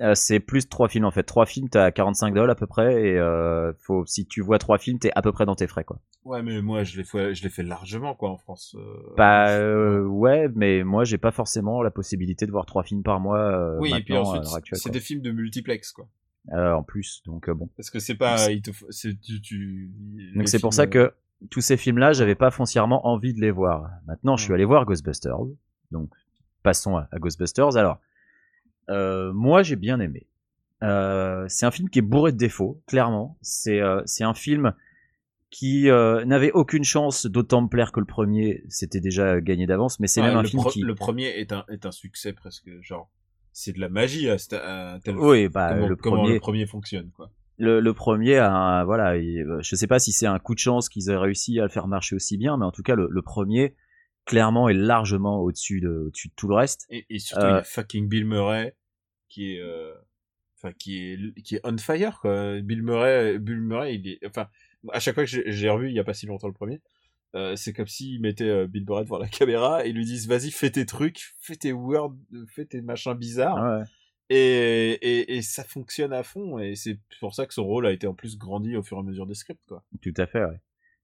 [0.01, 1.23] Euh, c'est plus trois films en fait.
[1.23, 4.77] Trois films, t'as 45 dollars à peu près et euh, faut si tu vois trois
[4.77, 6.01] films, t'es à peu près dans tes frais quoi.
[6.25, 8.75] Ouais, mais moi, je l'ai fait, je l'ai fait largement, quoi, en France.
[8.77, 9.13] euh.
[9.15, 13.21] Bah euh, ouais, mais moi j'ai pas forcément la possibilité de voir trois films par
[13.21, 16.09] mois euh, oui, et puis ensuite, c'est des films de multiplex, quoi.
[16.51, 17.69] Euh, en plus, donc euh, bon.
[17.77, 18.71] Parce que c'est pas, il te
[19.41, 19.91] tu,
[20.35, 21.13] Donc c'est pour ça que
[21.49, 23.89] tous ces films-là, j'avais pas foncièrement envie de les voir.
[24.07, 24.55] Maintenant, je suis Ouais.
[24.55, 25.37] allé voir Ghostbusters.
[25.91, 26.09] Donc
[26.63, 27.77] passons à, à Ghostbusters.
[27.77, 27.99] Alors,
[28.89, 30.27] euh, moi j'ai bien aimé.
[30.83, 33.37] Euh, c'est un film qui est bourré de défauts, clairement.
[33.41, 34.73] C'est euh, un film
[35.51, 38.63] qui n'avait aucune chance d'autant me plaire que le premier.
[38.67, 40.81] C'était déjà gagné d'avance, mais c'est Ouais, même un film qui.
[40.81, 43.09] le premier est un, est un succès presque, genre,
[43.53, 44.35] c'est de la magie à,
[44.93, 46.33] à tel Oui, bah comment, le comment premier.
[46.33, 47.31] le premier fonctionne, quoi.
[47.57, 50.89] Le, le premier, a voilà, il- je sais pas si c'est un coup de chance
[50.89, 53.21] qu'ils aient réussi à le faire marcher aussi bien, mais en tout cas le, le
[53.21, 53.75] premier
[54.25, 56.85] clairement est largement au-dessus de, tout le reste.
[56.89, 58.75] Et, et surtout, Euh, il y a fucking Bill Murray,
[59.29, 59.93] qui est, euh,
[60.57, 62.59] enfin, qui est, qui est on fire, quoi.
[62.61, 64.47] Bill Murray, Bill Murray, il est, enfin,
[64.91, 66.81] à chaque fois que j'ai revu, il y a pas si longtemps le premier,
[67.35, 70.51] euh, c'est comme s'il mettait euh, Bill Murray devant la caméra et lui disent, vas-y,
[70.51, 72.15] fais tes trucs, fais tes words,
[72.47, 73.61] fais tes machins bizarres.
[73.79, 73.85] Ouais.
[74.29, 77.91] Et, et, et ça fonctionne à fond, et c'est pour ça que son rôle a
[77.91, 79.83] été en plus grandi au fur et à mesure des scripts, quoi.
[80.01, 80.59] Tout à fait, ouais.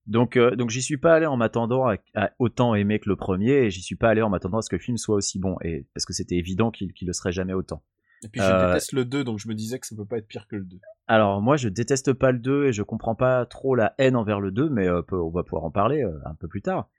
[0.07, 3.15] Donc, euh, donc j'y suis pas allé en m'attendant à, à autant aimer que le
[3.15, 5.37] premier, et j'y suis pas allé en m'attendant à ce que le film soit aussi
[5.37, 7.83] bon, et parce que c'était évident qu'il qu'il le serait jamais autant.
[8.23, 10.17] Et puis je Euh, déteste le 2, donc je me disais que ça peut pas
[10.17, 10.79] être pire que le 2.
[11.07, 14.39] Alors moi, je déteste pas le 2 et je comprends pas trop la haine envers
[14.39, 16.89] le 2, mais euh, on va pouvoir en parler un peu plus tard.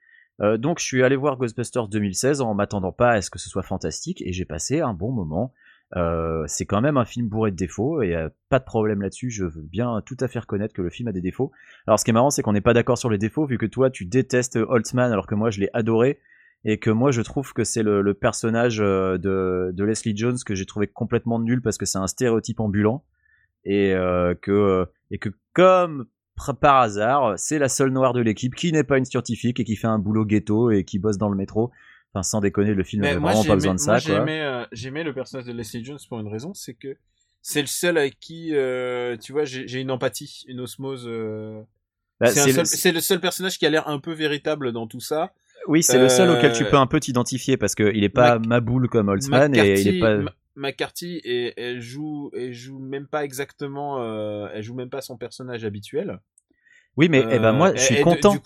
[0.59, 3.63] Donc je suis allé voir Ghostbusters 2016 en m'attendant pas à ce que ce soit
[3.63, 5.53] fantastique, et j'ai passé un bon moment.
[5.97, 9.31] Euh, c'est quand même un film bourré de défauts et euh, pas de problème là-dessus.
[9.31, 11.53] Je veux bien tout à fait reconnaître que le film a des défauts.
[11.87, 13.67] Alors ce qui est marrant, c'est qu'on n'est pas d'accord sur les défauts vu que
[13.67, 16.19] toi tu détestes Holtzman alors que moi je l'ai adoré
[16.65, 20.67] et que moi je trouve que c'est le, personnage euh, de, Leslie Jones que j'ai
[20.67, 23.05] trouvé complètement nul parce que c'est un stéréotype ambulant
[23.65, 23.95] et
[24.43, 26.07] que et que comme
[26.61, 29.77] par hasard, c'est la seule noire de l'équipe qui n'est pas une scientifique et qui
[29.77, 31.71] fait un boulot ghetto et qui bosse dans le métro.
[32.15, 35.15] Enfin, sans déconner, le film n'avait vraiment pas besoin de ça, euh, j'ai aimé le
[35.15, 36.97] personnage de Leslie Jones pour une raison, c'est que
[37.41, 41.05] c'est le seul avec qui, euh, tu vois, j'ai une empathie, une osmose.
[41.07, 41.63] euh,
[42.21, 45.33] Bah, c'est seul- le- seul personnage qui a l'air un peu véritable dans tout ça.
[45.69, 48.47] Oui, c'est le seul auquel tu peux un peu t'identifier parce qu'il est pas Mac-
[48.47, 50.19] Maboul comme Holtzman et il est pas.
[50.55, 55.65] McCarthy, et, elle joue, elle joue même pas exactement, elle joue même pas son personnage
[55.65, 56.21] habituel.
[56.99, 58.37] Oui, mais eh ben moi, je suis content.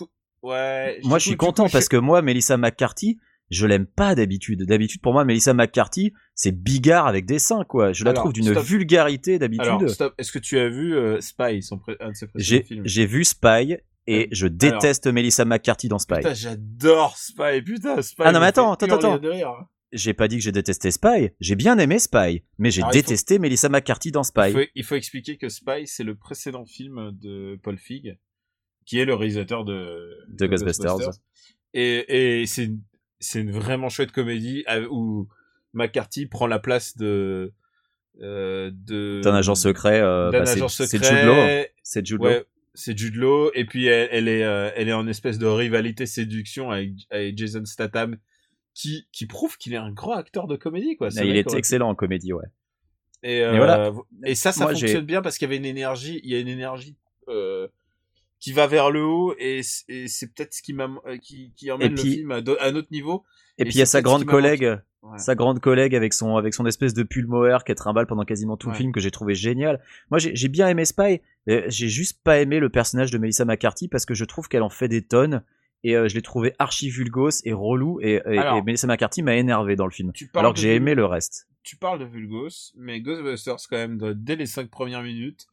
[0.42, 1.00] ouais.
[1.02, 3.18] Moi, je suis content coup, parce que moi, Melissa McCarthy,
[3.50, 4.64] je l'aime pas d'habitude.
[4.64, 7.92] D'habitude, pour moi, Melissa McCarthy, c'est bigard avec des seins, quoi.
[7.92, 9.66] Je la Alors, trouve d'une vulgarité d'habitude.
[9.66, 10.14] Alors, stop.
[10.18, 12.82] Est-ce que tu as vu euh, Spy, son un de ses précédents J'ai films?
[12.87, 13.76] j'ai vu Spy
[14.09, 16.16] et Euh, je déteste Melissa McCarthy dans Spy.
[16.16, 17.62] Putain, j'adore Spy.
[17.64, 18.22] Putain, Spy.
[18.24, 19.18] Ah non, mais attends, attends, attends.
[19.18, 19.52] de rire.
[19.92, 21.30] J'ai pas dit que j'ai détesté Spy.
[21.40, 24.52] J'ai bien aimé Spy, mais j'ai Alors, il faut- détesté Melissa McCarthy dans Il Spy.
[24.52, 28.18] faut, il faut expliquer que Spy, c'est le précédent film de Paul Feig,
[28.85, 31.11] qui est le réalisateur de, De Ghostbusters.
[31.74, 32.70] Et, et c'est
[33.20, 35.29] c'est une vraiment chouette comédie euh, où
[35.74, 37.52] McCarthy prend la place de
[38.22, 40.00] euh, de D'un agent secret.
[40.00, 41.16] euh, bah, c'est- agent c'est secret.
[41.16, 41.64] Jude Law.
[41.83, 42.24] C'est Jude Law.
[42.26, 43.50] Ouais, c'est Jude Law.
[43.55, 47.37] Et puis elle, elle est euh, elle est en espèce de rivalité séduction avec, avec
[47.37, 48.16] Jason Statham,
[48.74, 51.09] qui qui prouve qu'il est un grand acteur de comédie quoi.
[51.12, 52.46] Il est excellent en comédie, ouais.
[53.22, 53.92] Et, euh, voilà.
[54.24, 56.38] et ça, ça Moi, fonctionne bien parce qu'il y avait une énergie, il y a
[56.38, 56.96] une énergie
[57.29, 57.66] euh,
[58.40, 61.96] qui va vers le haut et, c'est peut-être ce qui euh, qui, qui emmène le
[62.03, 63.25] film à, do- à un autre niveau.
[63.59, 65.18] Et, Et puis il y a sa grande collègue, Ouais.
[65.18, 68.57] sa grande collègue avec son avec son espèce de pull mohair qui trimballe pendant quasiment
[68.57, 69.81] tout le film que j'ai trouvé génial.
[70.11, 74.05] Moi j'ai bien aimé Spy, j'ai juste pas aimé le personnage de Melissa McCarthy parce
[74.05, 75.44] que je trouve qu'elle en fait des tonnes
[75.85, 79.22] et euh, je l'ai trouvé archi vulgos et relou et, et- Alors, et Melissa McCarthy
[79.22, 80.11] m'a énervé dans le film.
[80.35, 81.46] Alors que de j'ai aimé le reste.
[81.62, 85.46] Tu parles de Vulgos, mais Ghostbusters quand même de- dès les cinq premières minutes,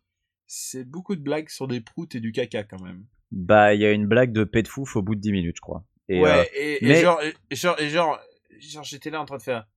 [0.56, 3.06] c'est beaucoup de blagues sur des proutes et du caca quand même.
[3.32, 5.56] Bah il y a une blague de pet de fouf au bout de 10 minutes
[5.58, 5.84] je crois.
[6.10, 8.20] Et, ouais, euh, et, et mais- genre, et, genre, et genre,
[8.60, 9.68] genre, j'étais là en train de faire.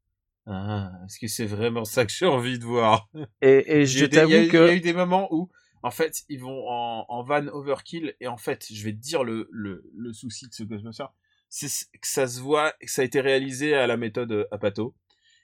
[0.46, 3.08] Ah, est-ce que c'est vraiment ça que j'ai envie de voir?
[3.40, 5.48] Et, et J'ai je t'avoue eu- Il y a que eu des moments où,
[5.82, 9.24] en fait, ils vont en, en van overkill, et en fait, je vais te dire
[9.24, 11.06] le, le, le souci de ce Ghostbuster,
[11.48, 11.68] c'est
[12.00, 14.94] que ça se voit, que ça a été réalisé à la méthode euh, Apato,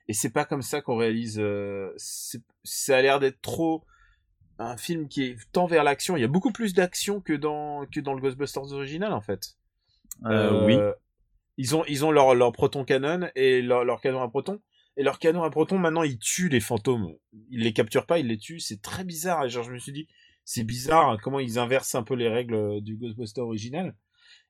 [0.08, 3.84] et c'est pas comme ça qu'on réalise, euh, ça a l'air d'être trop
[4.58, 7.86] un film qui est tant vers l'action, il y a beaucoup plus d'action que dans,
[7.86, 9.56] que dans le Ghostbusters original, en fait.
[10.26, 10.78] euh, oui.
[11.58, 14.60] Ils ont, ils ont leur, leur proton cannon et leur, leur canon à proton.
[14.96, 17.14] Et leur canon à proton, maintenant, ils tuent les fantômes.
[17.50, 18.60] Ils les capturent pas, ils les tuent.
[18.60, 19.44] C'est très bizarre.
[19.44, 20.08] Et genre, je me suis dit,
[20.44, 23.94] c'est bizarre comment ils inversent un peu les règles euh, du Ghostbuster original.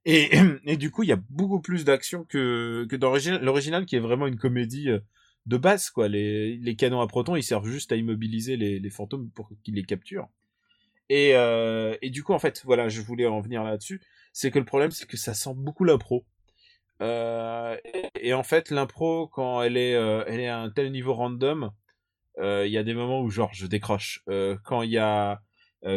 [0.05, 0.31] Et,
[0.67, 3.97] et du coup, il y a beaucoup plus d'action que, que dans l'original- l'original, qui
[3.97, 5.01] est vraiment une comédie euh,
[5.47, 6.09] de base, quoi.
[6.09, 9.75] Les, les canons à proton, ils servent juste à immobiliser les, les fantômes pour qu'ils
[9.75, 10.29] les capturent.
[11.09, 14.01] Et, euh, et du coup, en fait, voilà, je voulais en venir là-dessus.
[14.33, 16.25] C'est que le problème, c'est que ça sent beaucoup l'impro.
[17.03, 17.77] Euh,
[18.19, 21.71] et, en fait, l'impro, quand elle est, euh, elle est à un tel niveau random,
[22.39, 24.25] il y a des moments où genre je décroche.
[24.65, 25.43] Quand il y a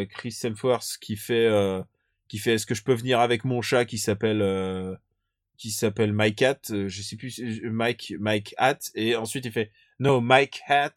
[0.09, 1.49] Chris Hemsworth qui fait,
[2.27, 4.41] qui fait, est-ce que je peux venir avec mon chat qui s'appelle,
[5.57, 9.51] qui s'appelle Mike Hat, euh, je sais plus, euh, Mike, Mike Hat, et ensuite il
[9.51, 10.95] fait, no Mike Hat.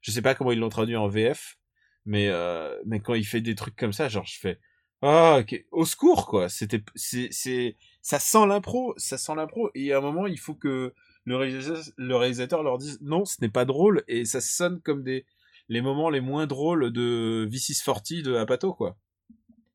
[0.00, 1.58] Je sais pas comment ils l'ont traduit en VF,
[2.04, 4.60] mais euh, mais quand il fait des trucs comme ça, genre je fais,
[5.02, 6.48] ah, ok, au secours quoi.
[6.48, 9.70] C'était, c'est, c'est, ça sent l'impro, ça sent l'impro.
[9.74, 13.36] Et à un moment, il faut que le réalisateur, le réalisateur leur dise non, ce
[13.40, 14.04] n'est pas drôle.
[14.08, 15.26] Et ça sonne comme des
[15.68, 18.96] les moments les moins drôles de V640 de Apato quoi.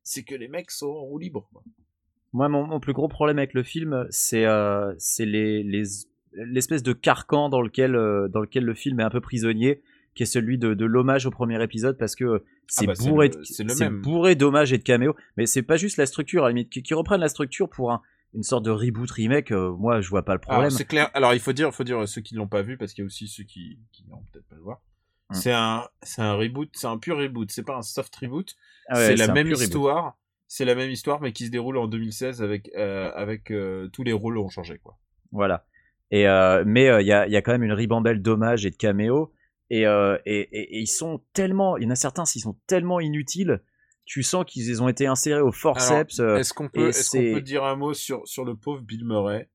[0.02, 1.48] C'est que les mecs sont en roue libre.
[1.52, 1.62] Quoi.
[2.32, 5.84] Moi, mon, mon plus gros problème avec le film, c'est euh, c'est les les
[6.32, 9.82] l'espèce de carcan dans lequel euh, dans lequel le film est un peu prisonnier,
[10.14, 13.08] qui est celui de, de l'hommage au premier épisode, parce que c'est Ah bah, c'est
[13.08, 13.30] bourré,
[13.80, 14.00] même.
[14.00, 15.14] bourré d'hommages et de caméos.
[15.36, 17.92] Mais c'est pas juste la structure, à la limite, qui, qui reprennent la structure pour
[17.92, 18.00] un,
[18.34, 19.52] une sorte de reboot remake.
[19.52, 20.60] euh, moi, je vois pas le problème.
[20.62, 21.10] Alors, c'est clair.
[21.12, 23.04] Alors il faut dire, faut dire à ceux qui l'ont pas vu parce qu'il y
[23.04, 24.80] a aussi ceux qui qui n'ont peut-être pas le voir.
[25.28, 25.34] Hmm.
[25.34, 27.50] C'est un c'est un reboot, c'est un pur reboot.
[27.50, 28.54] C'est pas un soft reboot.
[28.88, 30.16] Ah ouais, c'est la même histoire.
[30.54, 34.02] C'est la même histoire, mais qui se déroule en 2016 avec euh, avec euh, tous
[34.02, 34.98] les rôles ont changé quoi.
[35.30, 35.64] Voilà.
[36.10, 38.76] Et euh, mais il y, a, y a quand même une ribambelle d'hommages et de
[38.76, 39.32] caméos.
[39.70, 42.58] Et, euh, et, et, et ils sont tellement, il y en a certains, s'ils sont
[42.66, 43.62] tellement inutiles,
[44.04, 46.20] tu sens qu'ils ont été insérés au forceps.
[46.20, 49.48] Est-ce qu'on peut dire un mot sur, sur le pauvre Bill Murray?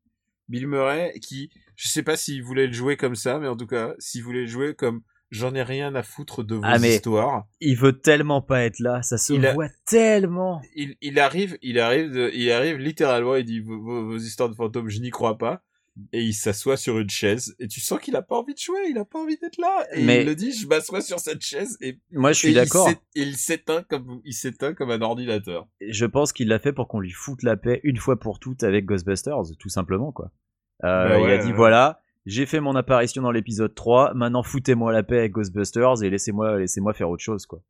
[0.49, 3.67] Bill Murray, qui, je sais pas s'il voulait le jouer comme ça, mais en tout
[3.67, 6.95] cas, s'il voulait le jouer comme j'en ai rien à foutre de vos Ah, mais-
[6.95, 7.45] histoires.
[7.59, 10.61] il veut tellement pas être là, ça se Il a- voit tellement.
[10.75, 14.49] Il, il arrive, il arrive, de- il arrive littéralement, il dit vos, vos- vos histoires
[14.49, 15.61] de fantômes, je n'y crois pas.
[16.13, 18.77] et il s'assoit sur une chaise et tu sens qu'il a pas envie de jouer,
[18.87, 21.41] il a pas envie d'être là et Mais- il le dit je m'assois sur cette
[21.41, 22.87] chaise et, Moi, je suis il d'accord.
[23.15, 25.67] il s'éteint comme il s'éteint comme un ordinateur.
[25.81, 28.61] Je pense qu'il l'a fait pour qu'on lui foute la paix une fois pour toutes
[28.61, 30.29] avec Ghostbusters, tout simplement, quoi.
[30.83, 31.53] Euh, Bah il a dit ouais.
[31.55, 36.09] voilà, j'ai fait mon apparition dans l'épisode 3, maintenant foutez-moi la paix avec Ghostbusters et
[36.09, 37.61] laissez-moi laissez-moi faire autre chose, quoi.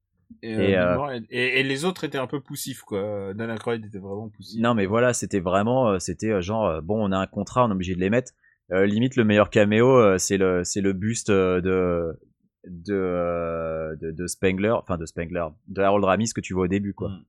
[0.42, 3.34] Et, Et, euh, euh, et, et les autres étaient un peu poussifs quoi.
[3.34, 4.62] Dan Aykroyd était vraiment poussif.
[4.62, 7.74] Non, mais voilà, c'était vraiment, euh, c'était genre, bon, on a un contrat, on est
[7.74, 8.34] obligé de les mettre.
[8.74, 12.20] Euh, limite, le meilleur caméo, c'est le, c'est le buste de,
[12.66, 16.94] de, de, de Spengler, enfin de Spengler, de Harold Ramis que tu vois au début,
[16.94, 17.10] quoi.
[17.10, 17.26] Mm.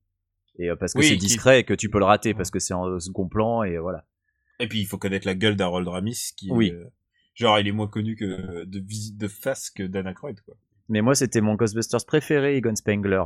[0.61, 2.75] Et parce que Oui, c'est discret et que tu peux le rater parce que c'est
[2.75, 4.05] en second plan et voilà.
[4.59, 6.73] Et puis il faut connaître la gueule d'Harold Ramis qui Oui.
[6.73, 6.85] euh,
[7.39, 8.83] genre il est moins connu que de
[9.17, 10.55] de face que Dan Aykroyd quoi.
[10.91, 13.23] Mais moi, c'était mon Ghostbusters préféré, Egon Spengler,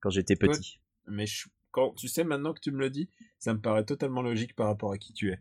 [0.00, 0.48] quand j'étais Ouais.
[0.48, 0.80] petit.
[1.06, 4.22] Mais je- quand tu sais maintenant que tu me le dis, ça me paraît totalement
[4.22, 5.38] logique par rapport à qui tu es.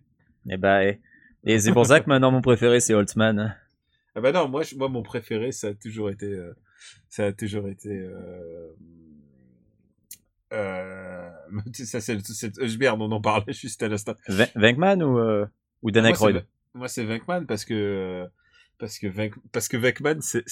[0.49, 0.99] Et bah, et,
[1.45, 3.55] et c'est pour ça que maintenant mon préféré, c'est Holtzman.
[4.15, 6.51] Ah bah non, moi, je- moi mon préféré, ça a toujours été, euh,
[7.09, 8.73] ça a toujours été, euh,
[10.53, 11.29] euh,
[11.73, 14.15] ça c'est, je merde, on en parlait juste à l'instant.
[14.27, 15.45] Ve- Venkman ou, euh,
[15.83, 18.25] ou Dan Aykroyd Moi c'est Venkman parce que,
[18.77, 20.43] parce que Venk, parce que Venkman c'est,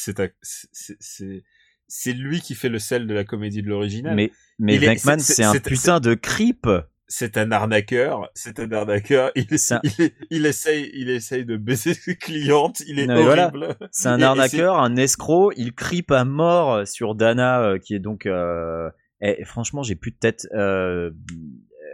[1.89, 4.15] c'est, lui qui fait le sel de la comédie de l'original.
[4.15, 6.67] Mais, mais Venkman, c'est- un putain de creep.
[7.07, 9.31] c'est un arnaqueur, c'est un arnaqueur.
[9.35, 9.81] Il, un-
[10.29, 12.81] il, essaye, il essaye de baiser ses clientes.
[12.87, 13.47] Il est Non, mais voilà.
[13.47, 13.77] horrible.
[13.91, 15.53] C'est un Et- et arnaqueur, un escroc.
[15.55, 18.25] Il creep à mort sur Dana, euh, qui est donc.
[18.25, 18.89] Euh...
[19.21, 20.47] eh, franchement, j'ai plus de tête.
[20.53, 21.11] Euh...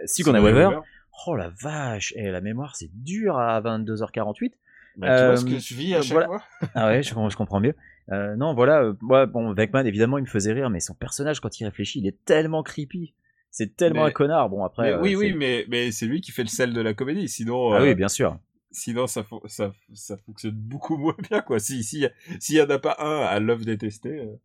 [0.05, 0.79] Si qu'on a Weaver.
[1.28, 4.54] Oh la vache, et la mémoire c'est dur à 22h48.
[4.95, 6.28] Bah, tu vois ce Euh, que je vis à chaque voilà.
[6.28, 6.43] fois.
[6.76, 7.76] Ah ouais, je, je comprends mieux.
[8.12, 11.39] Euh, non, voilà, euh, ouais, bon, Venkman évidemment il me faisait rire, mais son personnage
[11.39, 13.13] quand il réfléchit, il est tellement creepy.
[13.49, 14.49] C'est tellement Mais- un connard.
[14.49, 14.84] Bon après.
[14.91, 17.28] Mais euh, oui, oui, mais, mais c'est lui qui fait le sel de la comédie.
[17.30, 18.38] Sinon, Ah euh, oui, bien sûr.
[18.71, 21.60] sinon ça, ça, ça fonctionne beaucoup moins bien, quoi.
[21.60, 22.06] Si, si,
[22.39, 24.10] s'il y en a pas un à love détester.
[24.19, 24.36] euh.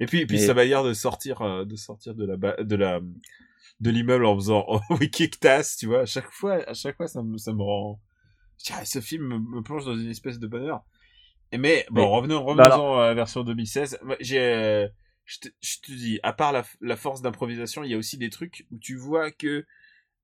[0.00, 3.00] Et puis, et puis sa manière de sortir, euh, de sortir de la, de la,
[3.80, 6.00] de l'immeuble en faisant oh, we kick tass, tu vois.
[6.00, 8.00] À chaque fois, à chaque fois, ça me, ça me rend.
[8.64, 10.82] Dirais, ce film me, me plonge dans une espèce de bonheur.
[11.50, 13.98] Et mais bon, Mais- revenons, revenons bah alors- à la version 2016.
[14.02, 14.88] Moi, J'ai, euh,
[15.24, 18.18] je te, je te dis, à part la, la force d'improvisation, il y a aussi
[18.18, 19.64] des trucs où tu vois que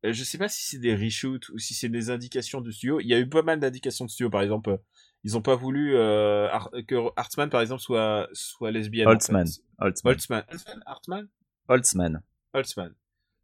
[0.06, 3.00] euh, je sais pas si c'est des reshoots ou si c'est des indications de studio.
[3.00, 4.70] Il y a eu pas mal d'indications de studio, par exemple.
[4.70, 4.76] euh,
[5.24, 9.08] Ils ont pas voulu euh, Ar- que Hartman, par exemple, soit soit lesbienne.
[9.08, 9.46] en Holtzman.
[9.46, 9.60] fait.
[9.80, 10.12] Holtzman.
[10.12, 10.44] Holtzman.
[10.48, 10.82] Holtzman.
[10.86, 11.28] Hartman.
[11.68, 12.22] Holtzman.
[12.54, 12.94] Holtzman.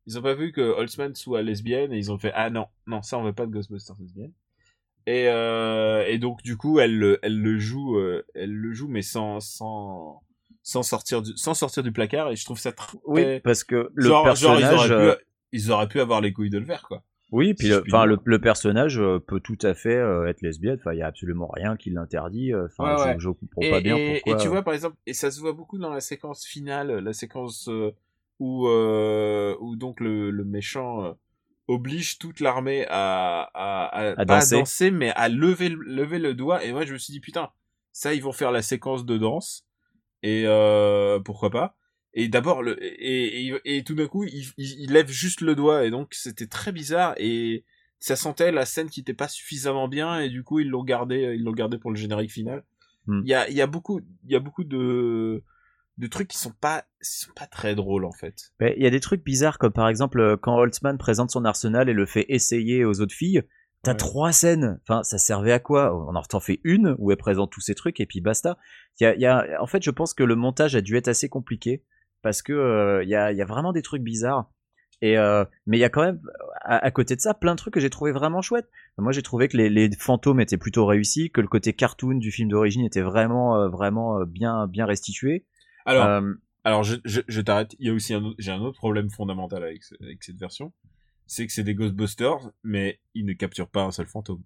[0.07, 3.03] Ils ont pas vu que Holtzman soit lesbienne et ils ont fait ah non non
[3.03, 4.33] ça on veut pas de Ghostbusters lesbienne.
[5.07, 8.89] Et euh, et donc du coup elle le- elle le joue euh, elle le joue
[8.89, 10.23] mais sans sans
[10.63, 13.91] sans sortir du sans sortir du placard et je trouve ça très Oui, parce que
[13.95, 14.87] le genre, genre, personnage.
[14.89, 17.03] ils euh, auraient pu ils auraient pu avoir les couilles de le faire quoi.
[17.33, 20.77] Oui, puis enfin le, le personnage peut tout à fait euh, être lesbienne.
[20.79, 22.55] Enfin, il y a absolument rien qui l'interdit.
[22.55, 23.17] Enfin, Ouais, je, ouais.
[23.19, 24.37] je comprends et, pas bien et- pourquoi.
[24.39, 27.13] et tu vois, par exemple, et ça se voit beaucoup dans la séquence finale, la
[27.13, 27.91] séquence euh,
[28.41, 31.13] où, euh, où donc le, le méchant euh,
[31.69, 34.91] oblige toute l'armée à, à, à, À pas danser.
[34.91, 36.65] mais à lever, le- lever le doigt.
[36.65, 37.51] Et moi, je me suis dit, putain,
[37.93, 39.67] ça, ils vont faire la séquence de danse.
[40.23, 41.77] Et euh, pourquoi pas
[42.13, 45.55] Et d'abord, le, et, et, et tout d'un coup, il, il, il lève juste le
[45.55, 45.85] doigt.
[45.87, 47.15] Et donc, c'était très bizarre.
[47.19, 47.65] Et
[48.01, 50.21] ça sentait la scène qui était pas suffisamment bien.
[50.21, 52.65] Et du coup, ils l'ont gardé, ils l'ont gardé pour le générique final.
[53.07, 53.21] Hmm.
[53.25, 55.43] Il y a, il y a beaucoup, il y a beaucoup de,
[55.99, 58.53] de trucs qui sont pas, qui sont pas très drôles en fait.
[58.61, 61.45] Mais Il y a des trucs bizarres comme par exemple euh, quand Holtzman présente son
[61.45, 63.43] arsenal et le fait essayer aux autres filles.
[63.83, 63.97] T'as Ouais.
[63.99, 64.81] trois scènes.
[64.83, 65.95] Enfin, ça servait à quoi?
[65.95, 68.57] On en t'en fait une où elle présente tous ces trucs et puis basta.
[68.99, 70.97] Il y a, il y a, en fait, je pense que le montage a dû
[70.97, 71.85] être assez compliqué
[72.23, 74.51] parce que euh, il y, a, il y a vraiment des trucs bizarres.
[75.03, 76.21] Et euh, mais il y a quand même
[76.63, 78.71] à, à côté de ça plein de trucs que j'ai trouvé vraiment chouettes.
[78.97, 82.31] Moi, j'ai trouvé que les, les fantômes étaient plutôt réussis, que le côté cartoon du
[82.33, 85.45] film d'origine était vraiment euh, vraiment euh, bien bien restitué.
[85.85, 87.75] Alors, Euh, alors je, je, je t'arrête.
[87.79, 90.73] Il y a aussi un j'ai un autre problème fondamental avec, avec cette version,
[91.27, 94.43] c'est que c'est des Ghostbusters, mais ils ne capturent pas un seul fantôme.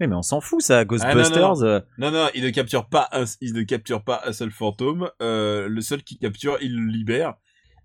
[0.00, 1.40] oui, mais on s'en fout ça, Ah, Ghostbusters.
[1.40, 4.50] non, euh, Non, non, ils ne capturent pas un, ils ne capturent pas un seul
[4.50, 5.10] fantôme.
[5.22, 7.34] Euh, le seul qui capture, ils le libèrent.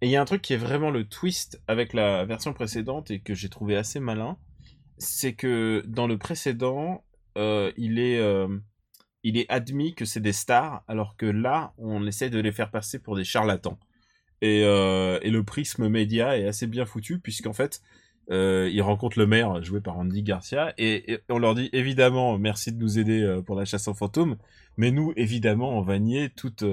[0.02, 3.12] Et il y a un truc qui est vraiment le twist avec la version précédente
[3.12, 4.38] et que j'ai trouvé assez malin,
[4.98, 7.04] c'est que dans le précédent,
[7.38, 8.20] euh, il est,
[9.26, 12.70] il est admis que c'est des stars, alors que là, on essaie de les faire
[12.70, 13.80] passer pour des charlatans.
[14.42, 17.82] Et, euh, et le prisme média est assez bien foutu puisqu'en fait,
[18.30, 22.38] euh, ils rencontrent le maire joué par Andy Garcia et, et on leur dit évidemment
[22.38, 24.38] merci de nous aider euh, pour la chasse aux fantômes,
[24.78, 26.64] mais nous évidemment on va nier toute,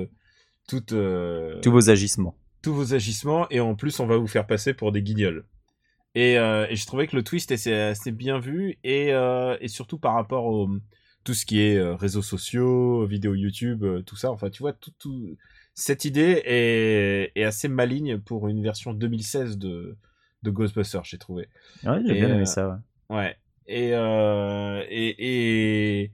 [0.68, 2.36] toute, euh, tous vos agissements.
[2.62, 5.46] tous vos agissements et en plus on va vous faire passer pour des guignols.
[6.14, 9.12] Et, et je trouvais que le twist était assez bien vu et,
[9.60, 10.68] et surtout par rapport au
[11.24, 14.30] tout ce qui est euh, réseaux sociaux, vidéos YouTube, euh, tout ça.
[14.30, 15.36] Enfin, tu vois, tout, tout...
[15.74, 19.96] cette idée est, est assez maligne pour une version 2016 de,
[20.42, 21.48] de Ghostbusters, j'ai trouvé.
[21.84, 22.80] Ouais, j'ai bien aimé euh, ça.
[23.10, 23.16] ouais.
[23.16, 23.36] Ouais.
[23.68, 23.90] Et,
[24.90, 26.12] et, et,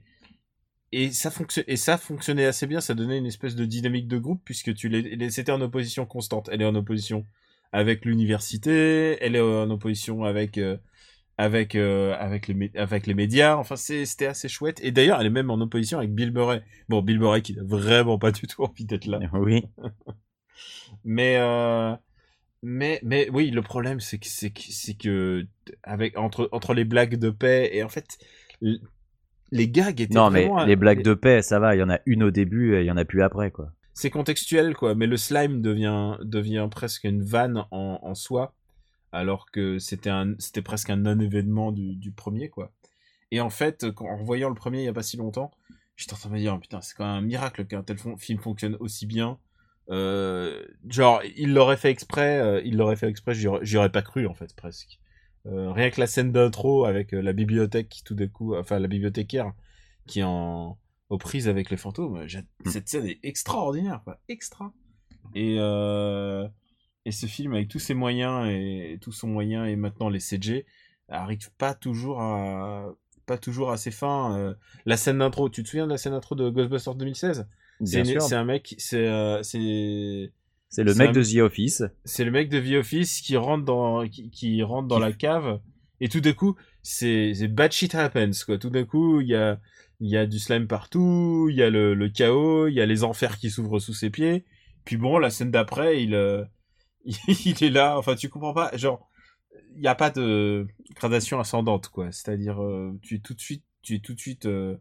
[0.91, 1.31] et, ça
[1.67, 5.29] et ça fonctionnait assez bien, ça donnait une espèce de dynamique de groupe puisque tu
[5.31, 6.49] c'était en opposition constante.
[6.51, 7.25] Elle est en opposition
[7.71, 10.59] avec l'université, elle est en opposition avec,
[11.39, 13.55] avec, euh, avec, les, avec les médias.
[13.55, 14.81] Enfin, c'était assez chouette.
[14.83, 16.61] Et d'ailleurs, elle est même en opposition avec Bill Murray.
[16.89, 19.19] Bon, Bill Murray qui n'a vraiment pas du tout envie d'être là.
[19.31, 19.63] Oui.
[21.05, 21.95] Mais, euh,
[22.61, 25.45] mais, mais oui, le problème, c'est que, c'est que,
[25.83, 28.17] avec, entre, entre les blagues de paix et en fait,
[28.61, 31.75] les gags étaient Non, mais les blagues de paix, ça va.
[31.75, 33.71] Il y en a une au début et il y en a plus après, quoi.
[33.93, 34.93] c'est contextuel, quoi.
[34.95, 38.53] Mais le slime devient, devient presque une vanne en, en soi,
[39.11, 42.71] alors que c'était un, c'était presque un non-événement du, du premier, quoi.
[43.31, 45.51] Et en fait, quand- en revoyant le premier il y a pas si longtemps,
[45.95, 47.97] j'étais en train de me dire, oh, putain, c'est quand même un miracle qu'un tel
[48.17, 49.37] film fonctionne aussi bien.
[49.89, 54.27] Euh, genre, il l'aurait fait exprès, euh, il l'aurait fait exprès, j'y aurais- pas cru,
[54.27, 54.99] en fait, presque.
[55.45, 58.87] Euh, rien que la scène d'intro avec la bibliothèque qui tout d'un coup, enfin la
[58.87, 59.53] bibliothécaire
[60.05, 60.77] qui est en
[61.09, 64.71] aux prises avec les fantômes, j'ai- cette scène est extraordinaire, quoi, extra.
[65.33, 66.47] Et euh,
[67.05, 70.65] et ce film avec tous ses moyens et, tout son moyen et maintenant les CG
[71.07, 72.93] arrive pas toujours à
[73.25, 74.35] pas toujours à ses fins.
[74.37, 74.53] Euh,
[74.85, 77.47] la scène d'intro, tu te souviens de la scène d'intro de Ghostbusters 2016
[77.83, 80.31] C'est un mec, c'est euh, c'est
[80.69, 81.83] C'est le mec un- de The Office.
[82.05, 85.59] c'est le mec de The Office qui rentre dans qui, qui rentre dans la cave
[86.01, 89.35] et tout d'un coup c'est c'est bad shit happens quoi tout d'un coup il y
[89.35, 89.59] a
[89.99, 92.85] il y a du slime partout il y a le, le chaos il y a
[92.85, 94.45] les enfers qui s'ouvrent sous ses pieds
[94.85, 96.43] puis bon la scène d'après il euh,
[97.45, 99.09] il est là enfin tu comprends pas genre
[99.75, 103.63] il y a pas de gradation ascendante quoi c'est-à-dire euh, tu es tout de suite
[103.81, 104.75] tu es tout de suite euh,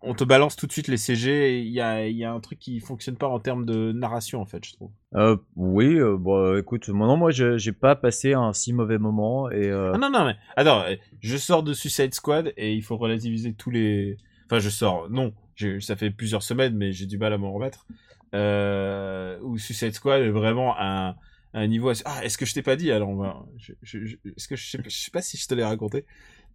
[0.00, 2.58] on te balance tout de suite les CG il y a y a un truc
[2.58, 6.58] qui fonctionne pas en termes de narration en fait je trouve Euh, oui, euh, bon,
[6.58, 10.26] écoute, moi, non, moi, j'ai pas passé un si mauvais moment et Ah non, non,
[10.26, 10.84] mais attends,
[11.20, 14.16] je sors de Suicide Squad et il faut relativiser tous les.
[14.46, 15.32] Enfin, je sors, non,
[15.80, 17.86] ça fait plusieurs semaines, mais j'ai du mal à m'en remettre.
[18.34, 21.14] Euh, où Suicide Squad est vraiment un,
[21.56, 21.90] un niveau.
[22.04, 22.92] Ah, est-ce que je t'ai pas dit?
[22.92, 23.72] Alors, je-
[24.36, 26.04] Est-ce que je sais, pas si je te l'ai raconté.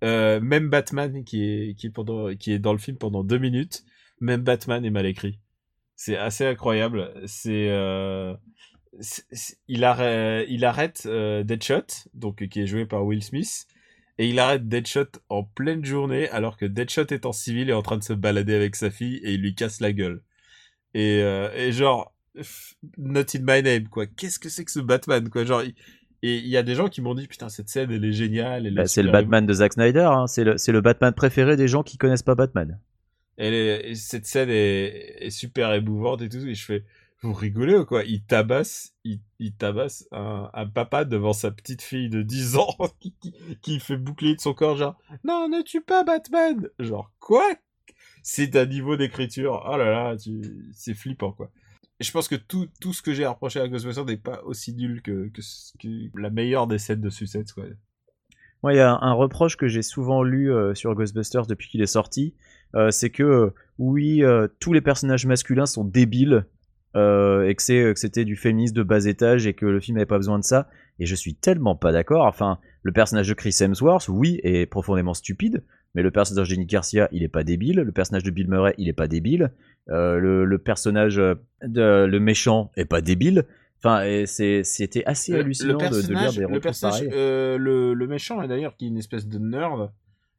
[0.04, 3.40] Euh, même Batman qui est, qui, est pendant, qui est dans le film pendant deux
[3.40, 3.84] minutes,
[4.20, 5.40] même Batman est mal écrit.
[5.96, 7.12] C'est assez incroyable.
[7.26, 7.70] C'est.
[7.70, 8.36] Euh...
[9.68, 13.66] il, arrête, il arrête euh, Deadshot, donc qui est joué par Will Smith,
[14.20, 17.82] et il arrête Deadshot en pleine journée alors que Deadshot est en civil et en
[17.82, 20.22] train de se balader avec sa fille et il lui casse la gueule.
[20.94, 21.20] Et,
[21.56, 22.14] et genre,
[22.98, 24.06] not in my name quoi.
[24.08, 25.46] Qu'est-ce que c'est que ce Batman quoi?
[25.46, 25.76] Genre, il-
[26.24, 28.72] et il y a des gens qui m'ont dit putain cette scène elle est géniale.
[28.74, 30.02] bah, c'est le Batman de Zack Snyder.
[30.12, 32.80] hein, C'est le, le Batman préféré des gens qui connaissent pas Batman.
[33.38, 36.46] Elle est, et cette scène est, est super émouvante et tout.
[36.46, 36.84] Et je fais,
[37.24, 38.04] vous rigolez ou quoi?
[38.04, 42.76] Il tabasse, il, il tabasse un, un papa devant sa petite fille de 10 ans
[43.00, 47.12] qui, qui, qui fait bouclier de son corps, genre, non, ne tue pas Batman Genre,
[47.20, 47.48] quoi?
[48.22, 50.42] C'est un niveau d'écriture, oh là là, tu...
[50.74, 51.50] c'est flippant quoi.
[52.02, 55.02] Je pense que tout, ce que j'ai à reprocher à Ghostbusters n'est pas aussi nul
[55.02, 55.32] que,
[56.16, 57.78] la meilleure des scènes de Squad.
[58.64, 61.82] Moi, il y a un reproche que j'ai souvent lu euh, sur Ghostbusters depuis qu'il
[61.82, 62.36] est sorti,
[62.76, 64.24] euh, c'est que euh, oui,
[64.60, 66.46] tous les personnages masculins sont débiles
[66.94, 70.38] et que c'était du féminisme de bas étage et que le film n'avait pas besoin
[70.38, 70.70] de ça.
[71.00, 72.26] Et je suis tellement pas d'accord.
[72.26, 75.64] Enfin, le personnage de Chris Hemsworth, oui, est profondément stupide,
[75.96, 77.78] mais le personnage de Jenny Garcia, il est pas débile.
[77.78, 79.52] Le personnage de Bill Murray, il est pas débile.
[79.90, 83.46] Euh, le, le personnage euh, de le méchant est pas débile.
[83.84, 88.48] Enfin, c'était assez hallucinant de- de, lire des le, personnage euh, le, le méchant, est
[88.48, 89.92] d'ailleurs, qui est une espèce de nerd,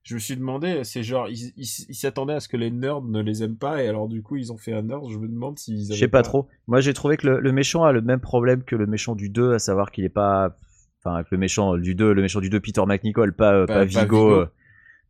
[0.04, 3.42] je me suis demandé, c'est genre, ils s'attendaient à ce que les nerds ne les
[3.42, 5.86] aiment pas, et alors du coup, ils ont fait un nerd, je me demande s'ils
[5.92, 6.48] Je sais pas trop.
[6.68, 9.54] Moi, j'ai trouvé que le, méchant a le même problème que le méchant du 2,
[9.54, 10.56] à savoir qu'il est pas.
[11.04, 13.74] Enfin, que le méchant du 2, le méchant du 2, Peter McNichol, pas, Pas- pas,
[13.80, 14.28] pas Vigo.
[14.40, 14.46] Vigo.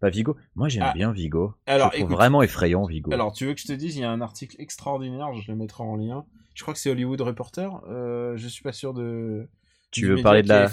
[0.02, 0.36] Pas Vigo.
[0.56, 0.92] Moi, j'aime Ah.
[0.94, 1.54] bien Vigo.
[1.64, 2.16] Alors, je le trouve écoute.
[2.16, 3.12] vraiment effrayant, Vigo.
[3.12, 5.56] Alors, tu veux que je te dise, il y a un article extraordinaire, je le
[5.56, 6.24] mettrai en lien.
[6.54, 9.48] Je crois que c'est Hollywood Reporter, euh, je suis pas sûr de...
[9.92, 10.66] tu veux parler de la,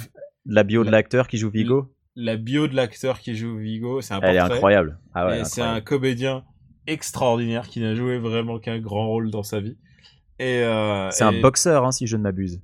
[0.48, 1.94] de bio de la- l'acteur qui joue Vigo?
[2.16, 4.98] La bio de l'acteur qui joue Vigo, c'est un Elle est incroyable.
[5.14, 6.44] Ah ouais, c'est un comédien
[6.88, 9.78] extraordinaire qui n'a joué vraiment qu'un grand rôle dans sa vie.
[10.40, 12.62] Et, euh, C'est un boxeur, hein, si je ne m'abuse.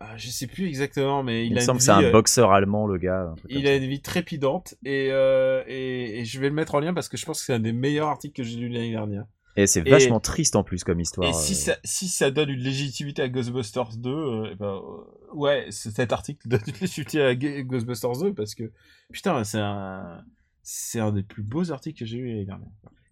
[0.00, 2.12] Ah, je sais plus exactement, mais il, Il, me a semble que c'est un euh,
[2.12, 3.34] boxeur allemand, le gars.
[3.48, 6.94] Il a une vie trépidante et, euh, et, et je vais le mettre en lien
[6.94, 9.24] parce que je pense que c'est un des meilleurs articles que j'ai lu l'année dernière.
[9.56, 11.28] Et c'est Et- vachement triste en plus comme histoire.
[11.28, 11.56] Et si euh.
[11.56, 16.12] ça, si ça donne une légitimité à Ghostbusters 2, euh, eh ben, euh, ouais, cet
[16.12, 18.70] article donne une légitimité à Ghostbusters 2 parce que,
[19.12, 20.22] putain, c'est un,
[20.62, 22.68] c'est un des plus beaux articles que j'ai eu l'année dernière.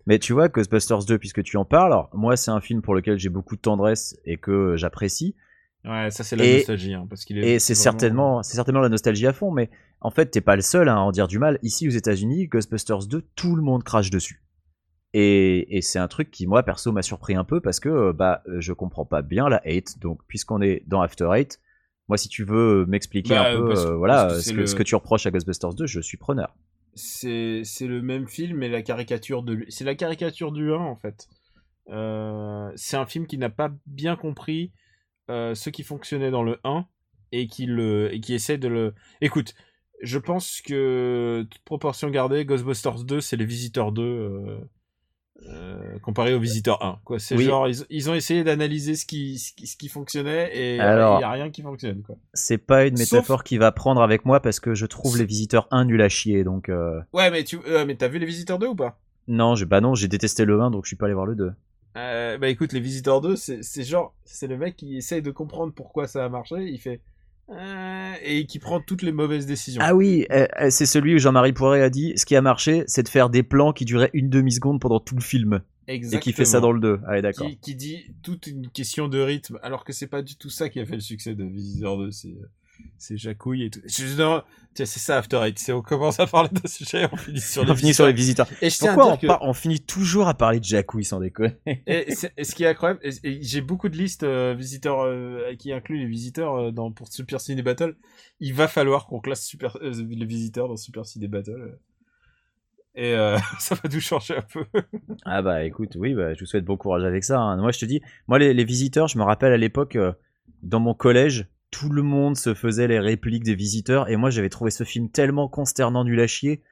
[0.07, 2.95] Mais tu vois, Ghostbusters 2, puisque tu en parles, alors, moi c'est un film pour
[2.95, 5.35] lequel j'ai beaucoup de tendresse et que j'apprécie.
[5.87, 7.55] Ouais, ça c'est la Et- nostalgie, hein, parce qu'il est.
[7.55, 9.71] Et c'est vraiment- certainement, c'est certainement la nostalgie à fond, mais
[10.01, 11.59] en fait, t'es pas le seul à en dire du mal.
[11.63, 14.43] Ici aux États-Unis, Ghostbusters 2, tout le monde crache dessus.
[15.15, 18.13] Et, et c'est un truc qui, moi, perso, m'a surpris un peu parce que euh,
[18.13, 19.99] bah, je comprends pas bien la hate.
[20.01, 21.61] Donc, puisqu'on est dans After Eight,
[22.09, 24.57] moi, si tu veux m'expliquer Bah, un peu parce- euh, voilà, parce que ce, que,
[24.57, 26.55] le- ce que tu reproches à Ghostbusters 2, je suis preneur.
[26.95, 31.29] c'est le même film mais la caricature de c'est la caricature du 1 en fait
[31.91, 34.73] Euh, c'est un film qui n'a pas bien compris
[35.31, 36.87] euh, ce qui fonctionnait dans le 1
[37.33, 39.55] et qui le et qui essaie de le écoute
[40.03, 44.59] je pense que toute proportion gardée Ghostbusters 2 c'est les visiteurs 2 euh,
[45.49, 47.45] euh, comparé aux visiteurs 1 quoi c'est Oui.
[47.45, 50.81] genre ils, ils ont essayé d'analyser ce qui, ce qui ce qui fonctionnait et il
[50.81, 54.01] Alors- y a rien qui fonctionne quoi C'est pas une Sauf- métaphore qui va prendre
[54.01, 56.43] avec moi parce que je trouve les visiteurs 1 nuls à chier.
[56.45, 58.99] Donc, euh, ouais mais tu euh, mais t'as vu les visiteurs 2 ou pas?
[59.29, 61.35] Non, j'ai- bah non, j'ai détesté le 1, donc je suis pas allé voir le
[61.35, 61.53] 2.
[61.97, 65.73] Euh, bah écoute, les visiteurs 2, c'est genre, c'est le mec qui essaye de comprendre
[65.73, 67.01] pourquoi ça a marché, il fait
[67.49, 69.81] euh, et qui prend toutes les mauvaises décisions.
[69.85, 73.05] Ah oui, euh, c'est celui où Jean-Marie Poiré a dit ce qui a marché, c'est
[73.05, 75.63] de faire des plans qui duraient une demi-seconde pendant tout le film.
[75.89, 77.01] Et qui fait ça dans le 2.
[77.07, 77.47] Allez, d'accord.
[77.47, 80.69] qui, qui dit toute une question de rythme, alors que c'est pas du tout ça
[80.69, 82.35] qui a fait le succès de Visiteurs 2, c'est
[82.99, 83.81] c'est Jacouille et tout.
[83.87, 87.71] C'est ça After Eight, c'est on commence à parler de sujet, on finit sur les
[87.71, 88.45] On finit sur les visiteurs.
[88.47, 88.63] visiteurs.
[88.67, 91.05] Et je tiens Pourquoi on, dire que par- on finit toujours à parler de Jacouille
[91.05, 91.57] sans déconner?
[91.87, 96.07] Et, ce qui est incroyable, j'ai beaucoup de listes euh, visiteurs euh, qui incluent les
[96.07, 97.97] visiteurs euh, dans pour Super Ciné Battle.
[98.41, 101.79] Il va falloir qu'on classe Super les visiteurs dans Super Ciné Battle.
[102.95, 103.15] Et
[103.59, 104.65] ça va tout changer un peu.
[105.25, 107.39] Ah bah écoute, oui, bah, je vous souhaite bon courage avec ça.
[107.41, 107.57] hein.
[107.57, 109.97] Moi je te dis, moi les, les visiteurs, je me rappelle à l'époque,
[110.63, 114.49] dans mon collège, tout le monde se faisait les répliques des visiteurs et moi j'avais
[114.49, 116.63] trouvé ce film tellement consternant, nul à chier.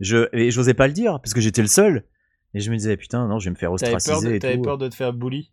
[0.00, 2.04] Je, et j'osais pas le dire parce que j'étais le seul.
[2.54, 4.38] Et je me disais, putain, non, je vais me faire T'avais peur, ostraciser de, et
[4.38, 5.52] t'avais peur de te faire bully?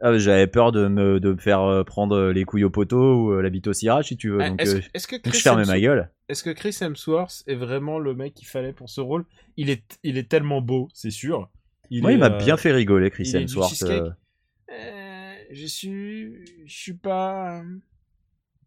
[0.00, 3.32] Ah, j'avais peur de me, de me faire euh, prendre les couilles au poteau ou
[3.32, 4.40] euh, la bite au cirage si tu veux.
[4.40, 6.10] Ah, donc Est-ce euh, que, est-ce que donc Chris je fermais ma gueule.
[6.30, 9.26] Est-ce que Chris Hemsworth est vraiment le mec qu'il fallait pour ce rôle?
[9.58, 11.50] Il est, il est tellement beau, c'est sûr.
[11.90, 13.82] Il Moi, est, il m'a euh, bien fait rigoler, Chris Hemsworth.
[13.82, 14.10] euh,
[15.50, 17.62] je suis, je suis pas.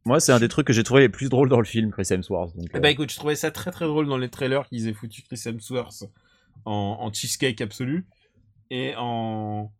[0.05, 2.07] Moi, c'est un des trucs que j'ai trouvé les plus drôles dans le film, Chris
[2.11, 2.55] Hemsworth.
[2.57, 4.87] Donc, Eh euh, Bah écoute, je trouvais ça très très drôle dans les trailers qu'ils
[4.87, 6.03] aient foutu Chris Hemsworth
[6.65, 8.05] en, en cheesecake absolu.
[8.69, 9.71] Et en,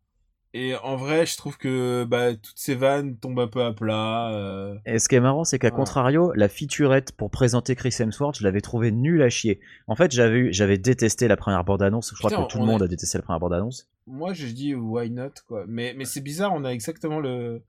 [0.54, 4.32] et en vrai, je trouve que bah, toutes ces vannes tombent un peu à plat.
[4.34, 4.76] euh.
[4.86, 8.44] Et ce qui est marrant, c'est qu'à contrario, la featurette pour présenter Chris Hemsworth, je
[8.44, 9.60] l'avais trouvé nulle à chier.
[9.88, 12.12] En fait, j'avais détesté la première bande-annonce.
[12.14, 13.90] Je crois que tout le on monde est- a détesté la première bande-annonce.
[14.08, 15.66] Moi, je dis why not quoi.
[15.68, 17.62] Mais, mais c'est bizarre, on a exactement le.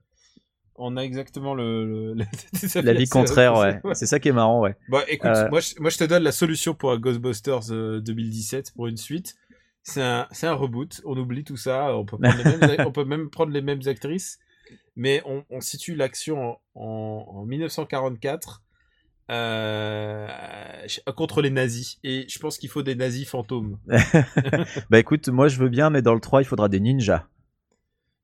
[0.76, 2.14] On a exactement le.
[2.14, 2.24] le-
[2.82, 3.80] La vie contraire, ouais.
[3.94, 4.74] C'est ça qui est marrant, ouais.
[4.88, 8.00] Bon, écoute, Euh, moi, je, moi je te donne la solution pour un Ghostbusters euh,
[8.00, 9.36] 2017 pour une suite.
[9.82, 11.00] C'est un, reboot.
[11.04, 11.94] On oublie tout ça.
[11.96, 14.38] On peut, prendre les mêmes, on peut même prendre les mêmes actrices.
[14.96, 18.62] Mais on, on situe l'action en, en, en 1944
[19.30, 20.28] euh,
[21.16, 21.98] contre les nazis.
[22.02, 23.78] Et je pense qu'il faut des nazis fantômes.
[24.90, 27.26] Bah écoute, moi je veux bien, mais dans le 3, il faudra des ninjas.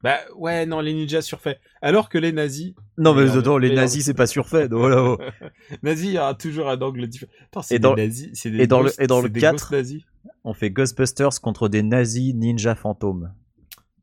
[0.02, 1.60] Bah ouais, non, les ninjas surfaits.
[1.82, 2.72] Alors que les nazis.
[2.96, 4.68] Non, mais attends, les nazis, c'est pas surfait.
[4.68, 5.18] donc voilà, oh.
[5.82, 7.30] nazis, il y aura toujours un angle différent.
[7.62, 8.30] C'est Et des dans- nazis.
[8.32, 10.02] c'est des et dans le- et dans le c'est des 4, ghosts nazis.
[10.44, 13.32] On fait Ghostbusters contre des nazis ninja fantômes.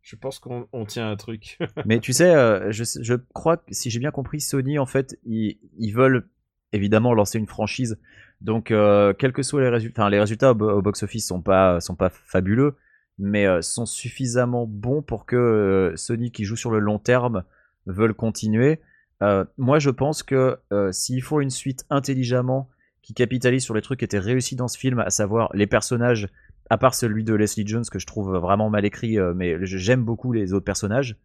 [0.03, 1.57] Je pense qu'on on tient un truc.
[1.85, 4.85] Mais tu sais, euh, je, sais- je crois que si j'ai bien compris, Sony, en
[4.85, 6.29] fait, ils, ils veulent
[6.73, 7.97] évidemment lancer une franchise.
[8.39, 11.41] Donc, euh, quels que soient les résultats, enfin, les résultats au, bo- au box-office sont
[11.41, 12.75] pas, sont pas fabuleux,
[13.19, 17.43] mais euh, sont suffisamment bons pour que euh, Sony, qui joue sur le long terme,
[17.85, 18.79] veulent continuer.
[19.23, 20.57] Euh, moi, je pense que
[20.91, 22.69] s'il faut une suite intelligemment
[23.01, 26.27] qui capitalise sur les trucs qui étaient réussis dans ce film, à savoir les personnages,
[26.69, 30.33] à part celui de Leslie Jones que je trouve vraiment mal écrit, mais j'aime beaucoup
[30.33, 31.15] les autres personnages.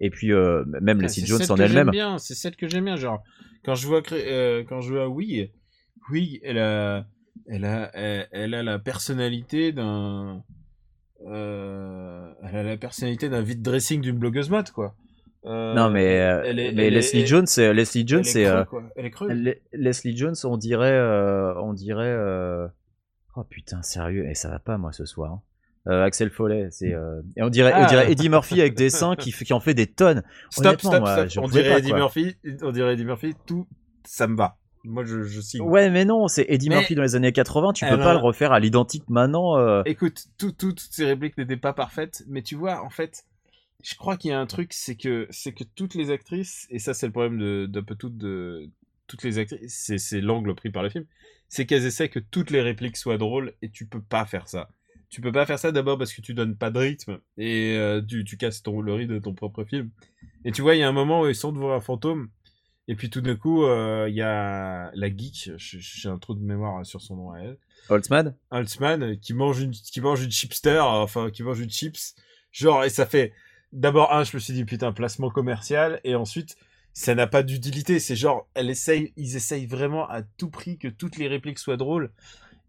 [0.00, 2.18] Et puis euh, même Putain, Leslie Jones en elle-même.
[2.18, 2.96] c'est celle que j'aime bien.
[2.96, 3.22] Genre,
[3.64, 5.50] quand je vois, euh, quand je vois oui,
[6.10, 7.06] oui, elle a,
[7.46, 10.42] elle a, elle, elle a la personnalité d'un,
[11.26, 14.94] euh, elle a la personnalité d'un vide dressing d'une blogueuse mode, quoi.
[15.46, 18.24] Euh, Non mais, euh, elle est- mais elle est- Leslie Jones, c'est Leslie Jones, est
[18.24, 18.42] c'est
[18.96, 20.98] est Leslie Jones, on dirait,
[21.60, 22.16] on dirait.
[23.36, 25.32] Oh putain, sérieux, et ça va pas moi ce soir.
[25.32, 25.42] hein.
[25.86, 26.94] Euh, Axel Follet, c'est.
[26.94, 27.86] euh, Et on dirait, on Ah.
[27.86, 30.22] dirait Eddie Murphy avec des seins qui, en fait des tonnes.
[30.48, 31.44] Stop, stop, moi, stop.
[31.44, 31.98] On dirait pas, Eddie quoi.
[31.98, 33.66] Murphy, on dirait Eddie Murphy, tout,
[34.04, 34.56] ça me va.
[34.84, 35.62] Moi, je, je signe.
[35.62, 37.72] Ouais, mais non, c'est Eddie Mais- Murphy dans les années 80.
[37.72, 39.56] Tu peux pas le refaire à l'identique maintenant.
[39.58, 39.82] euh.
[39.86, 43.24] Écoute, tout- tout- toutes ces répliques n'étaient pas parfaites, mais tu vois, en fait,
[43.82, 46.78] je crois qu'il y a un truc, c'est que c'est que toutes les actrices, et
[46.78, 48.68] ça c'est le problème de d'un peu toutes de
[49.06, 51.04] toutes les actrices, c'est c'est l'angle pris par le film,
[51.48, 54.68] c'est qu'elles essaient que toutes les répliques soient drôles, et tu peux pas faire ça.
[55.10, 58.02] Tu peux pas faire ça d'abord parce que tu donnes pas de rythme et euh,
[58.02, 59.90] tu, tu casses ton, le rythme de ton propre film.
[60.44, 62.30] Et tu vois, il y a un moment où ils sont devant un fantôme,
[62.86, 66.44] et puis tout d'un coup, euh, il y a la geek, j'ai un trou de
[66.44, 67.58] mémoire sur son nom à elle,
[67.88, 68.34] Holtzman?
[68.50, 72.14] Holtzman euh, qui mange une qui mange une chipster enfin qui mange une chips.
[72.52, 73.32] Genre et ça fait
[73.72, 76.56] d'abord un je me suis dit putain placement commercial et ensuite
[76.92, 77.98] ça n'a pas d'utilité.
[77.98, 81.76] C'est genre elle essaye ils essayent vraiment à tout prix que toutes les répliques soient
[81.76, 82.10] drôles.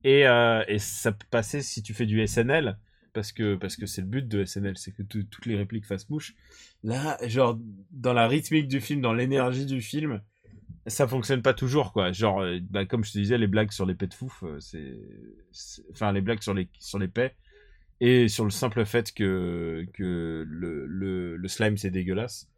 [0.03, 2.77] Et euh, et ça peut passer si tu fais du SNL
[3.15, 5.87] parce que parce que c'est le but de SNL c'est que tout- toutes les répliques
[5.87, 6.35] fassent mouche
[6.83, 7.57] là genre
[7.91, 10.21] dans la rythmique du film dans l'énergie du film
[10.85, 13.87] ça fonctionne pas toujours quoi genre euh, bah, comme je te disais les blagues sur
[13.87, 14.99] les pets de fouf euh, c'est
[15.91, 17.35] enfin les blagues sur les sur les pets
[18.01, 22.49] et sur le simple fait que que le le, slime c'est dégueulasse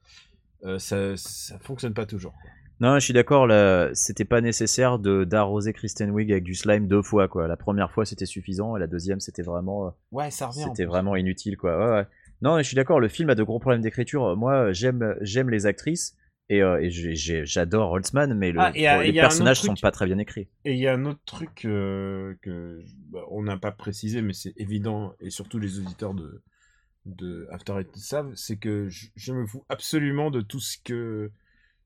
[0.66, 2.34] euh, ça ça fonctionne pas toujours.
[2.80, 3.48] Non, je suis d'accord,
[3.94, 7.48] c'était pas nécessaire d'arroser Kristen Wiig avec du slime deux fois, quoi.
[7.48, 10.70] La première fois, c'était suffisant, et la deuxième, c'était vraiment, euh, ouais ça revient en
[10.70, 11.78] c'était vraiment inutile, quoi.
[11.78, 12.08] Ouais, ouais.
[12.42, 14.38] Non, je suis d'accord, le film a de gros problèmes d'écriture.
[14.38, 15.16] Moi, j'aime,
[15.50, 16.16] les actrices,
[16.50, 16.90] et, euh, et
[17.46, 18.72] j'adore Holtzman, mais le- Ah,
[19.04, 20.48] les personnages sont pas très bien écrits.
[20.64, 22.80] Et il y a un autre truc euh, que
[23.12, 26.42] bah, on n'a pas précisé, mais c'est évident, et surtout les auditeurs de,
[27.06, 31.32] de After Eight savent, c'est que je, je me fous absolument de tout ce que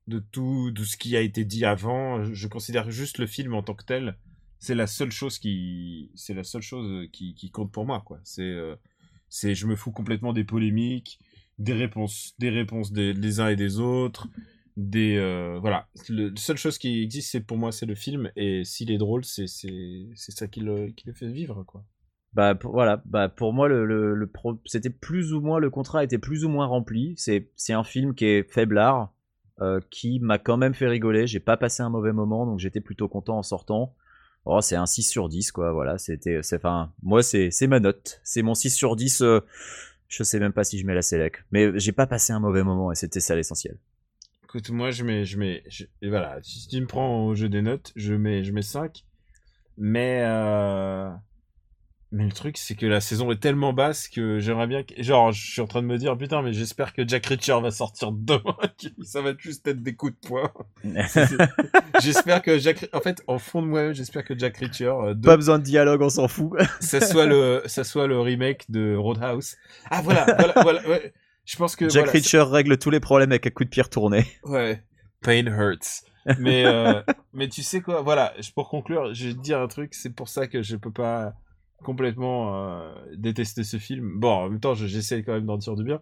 [0.08, 2.24] de tout, de ce qui a été dit avant.
[2.24, 4.16] Je, considère juste le film en tant que tel.
[4.58, 8.20] C'est la seule chose qui, c'est la seule chose qui, qui compte pour moi, quoi.
[8.22, 8.76] C'est, euh,
[9.28, 11.18] c'est, je me fous complètement des polémiques,
[11.58, 14.28] des réponses, des réponses des, uns et des autres,
[14.76, 15.88] des, euh, voilà.
[16.08, 19.24] La seule chose qui existe, c'est pour moi, c'est le film, et s'il est drôle,
[19.24, 21.84] c'est, c'est, c'est ça qui le, qui le fait vivre, quoi.
[22.34, 25.68] Bah pour, voilà, bah pour moi le, le, le pro- c'était plus ou moins le
[25.68, 27.12] contrat était plus ou moins rempli.
[27.18, 29.12] C'est c'est un film qui est faiblard,
[29.60, 31.26] euh, qui m'a quand même fait rigoler.
[31.26, 33.94] J'ai pas passé un mauvais moment, donc j'étais plutôt content en sortant.
[34.44, 38.42] Oh, c'est un 6 sur 10 quoi, voilà, c'était enfin moi c'est ma note, c'est
[38.42, 39.38] mon 6 sur 10 euh,
[40.08, 42.64] je sais même pas si je mets la sélec, mais j'ai pas passé un mauvais
[42.64, 43.78] moment et c'était ça l'essentiel.
[44.44, 45.64] Écoute, moi, je mets, je mets,
[46.02, 49.02] voilà, si tu me prends au jeu des notes, je mets, je mets 5.
[49.78, 51.10] Mais, euh,
[52.12, 55.32] mais le truc, c'est que la saison est tellement basse que j'aimerais bien que, genre,
[55.32, 58.12] je suis en train de me dire, putain, mais j'espère que Jack Reacher va sortir
[58.12, 58.54] demain,
[59.02, 60.52] ça va juste être des coups de poing.
[62.02, 65.24] J'espère que Jack, en fait, en fond de moi, j'espère que Jack Reacher, euh, de-
[65.24, 66.52] pas besoin de dialogue, on s'en fout.
[66.80, 69.56] ça soit le, ça soit le remake de Roadhouse.
[69.90, 71.14] Ah, voilà, voilà, voilà, ouais.
[71.46, 73.82] Je pense que, Jack voilà, Reacher règle tous les problèmes avec un coup de pied
[73.82, 74.26] retourné.
[74.44, 74.82] Ouais.
[75.22, 76.04] Pain hurts.
[76.38, 77.02] Mais, euh,
[77.32, 80.28] mais tu sais quoi, voilà, pour conclure, je vais te dire un truc, c'est pour
[80.28, 81.34] ça que je peux pas
[81.82, 84.18] complètement euh, détester ce film.
[84.20, 86.00] Bon, en même temps, je- j'essaie quand même d'en dire du bien.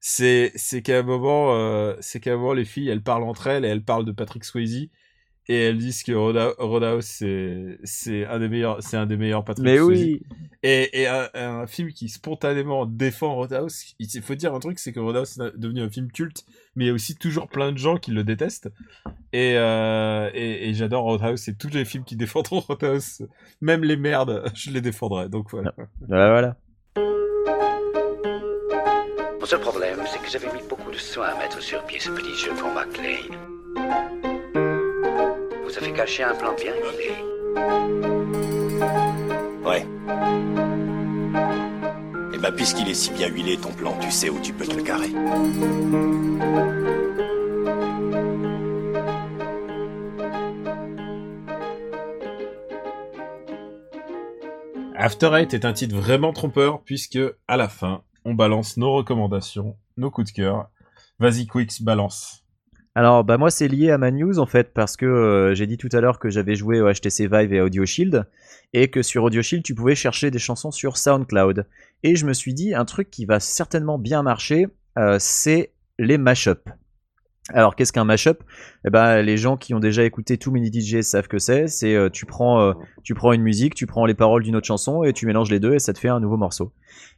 [0.00, 3.48] C'est, c'est qu'à un moment, euh, c'est qu'à un moment, les filles, elles parlent entre
[3.48, 4.90] elles et elles parlent de Patrick Swayze.
[5.48, 9.44] Et elles disent que Roda- Roadhouse, c'est, c'est un des meilleurs, c'est un des meilleurs
[9.44, 10.20] Patrick Mais oui.
[10.64, 14.92] Et, et un, un film qui spontanément défend Roadhouse, il faut dire un truc, c'est
[14.92, 16.44] que Roadhouse est devenu un film culte,
[16.74, 18.68] mais il y a aussi toujours plein de gens qui le détestent.
[19.32, 23.24] Et, euh, et, et j'adore Roadhouse, et tous les films qui défendront Roadhouse,
[23.60, 25.28] même les merdes, je les défendrai.
[25.28, 25.72] Donc voilà.
[26.08, 26.56] Voilà, voilà.
[29.38, 32.10] Mon seul problème, c'est que j'avais mis beaucoup de soin à mettre sur pied ce
[32.10, 34.35] petit jeu pour McLean.
[35.96, 37.10] Caché un plan bien huilé.
[39.64, 39.86] Ouais.
[42.34, 44.76] Et bah, puisqu'il est si bien huilé, ton plan, tu sais où tu peux te
[44.76, 45.10] le carrer.
[54.94, 57.18] After Eight est un titre vraiment trompeur, puisque
[57.48, 60.68] à la fin, on balance nos recommandations, nos coups de cœur.
[61.18, 62.45] Vas-y, Quix, balance.
[62.96, 65.76] Alors, bah moi, c'est lié à ma news en fait, parce que euh, j'ai dit
[65.76, 68.24] tout à l'heure que j'avais joué au HTC Vive et à Audio Shield,
[68.72, 71.66] et que sur Audio Shield, tu pouvais chercher des chansons sur SoundCloud.
[72.04, 74.68] Et je me suis dit, un truc qui va certainement bien marcher,
[74.98, 76.64] euh, c'est les mashups.
[77.50, 78.42] Alors, qu'est-ce qu'un mashup?
[78.84, 81.68] Eh ben, les gens qui ont déjà écouté Too Many DJ savent que c'est.
[81.68, 82.72] C'est euh, tu prends, euh,
[83.04, 85.60] tu prends une musique, tu prends les paroles d'une autre chanson et tu mélanges les
[85.60, 86.72] deux et ça te fait un nouveau morceau.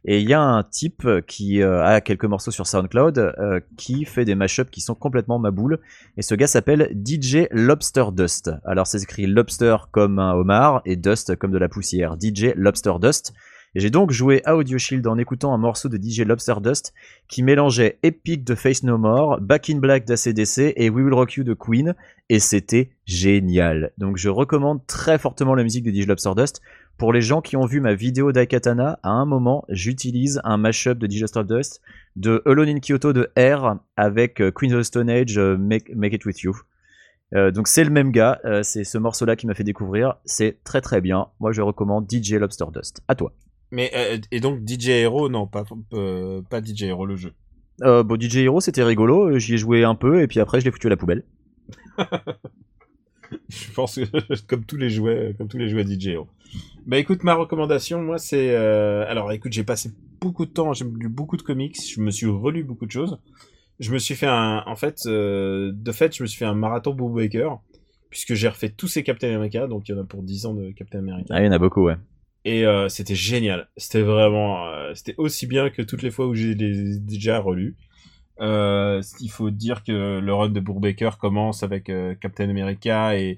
[0.05, 3.33] Et il y a un type qui euh, a quelques morceaux sur SoundCloud
[3.75, 5.79] qui fait des mashups qui sont complètement maboules.
[6.15, 8.51] Et ce gars s'appelle DJ Lobster Dust.
[8.65, 12.17] Alors, c'est écrit Lobster comme un homard et Dust comme de la poussière.
[12.21, 13.33] DJ Lobster Dust.
[13.75, 16.91] J'ai donc joué à Audio Shield en écoutant un morceau de DJ Lobster Dust
[17.27, 21.33] qui mélangeait Epic de Face No More, Back in Black d'ACDC et We Will Rock
[21.33, 21.93] You de Queen,
[22.29, 23.91] et c'était génial.
[23.99, 26.61] Donc je recommande très fortement la musique de DJ Lobster Dust.
[26.97, 30.97] Pour les gens qui ont vu ma vidéo d'Aikatana, à un moment, j'utilise un mashup
[30.97, 31.79] de DJ Lobster Dust
[32.15, 35.91] de Alone in Kyoto de R avec euh, Queen of the Stone Age, euh, Make,
[35.91, 36.55] It With You.
[37.35, 40.15] Euh, donc c'est le même gars, c'est ce morceau-là qui m'a fait découvrir.
[40.25, 41.27] C'est très très bien.
[41.39, 43.01] Moi je recommande DJ Lobster Dust.
[43.07, 43.31] À toi.
[43.71, 45.63] Mais euh, et donc DJ Hero, non, pas
[45.93, 47.33] euh, pas DJ Hero le jeu.
[47.83, 50.65] Euh, bon, DJ Hero c'était rigolo, j'y ai joué un peu et puis après je
[50.65, 51.23] l'ai foutu à la poubelle.
[53.47, 56.27] Je pense que comme tous les jouets, comme tous les jouets DJ Hero.
[56.87, 61.09] Bah écoute, ma recommandation, moi c'est, alors écoute, j'ai passé beaucoup de temps, j'ai lu
[61.09, 63.19] beaucoup de comics, je me suis relu beaucoup de choses.
[63.79, 66.95] Je me suis fait un, en fait, de fait, je me suis fait un marathon
[66.95, 67.49] Bob Baker
[68.09, 70.53] puisque j'ai refait tous ces Captain America, donc il y en a pour 10 ans
[70.55, 71.27] de Captain America.
[71.29, 71.97] Ah, il y en a beaucoup, ouais.
[72.49, 73.69] Et euh, c'était génial.
[73.77, 77.75] C'était vraiment, euh, c'était aussi bien que toutes les fois où j'ai déjà relus.
[78.41, 83.37] Euh, il faut dire que le run de Brubaker commence avec Captain America et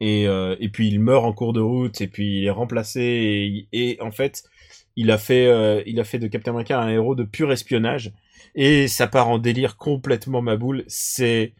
[0.00, 4.10] et puis il meurt en cours de route et puis il est remplacé et, en
[4.10, 4.44] fait
[4.96, 8.12] il a fait il a fait de Captain America un héros de pur espionnage
[8.54, 10.84] et ça part en délire complètement ma boule.
[10.86, 11.54] C'est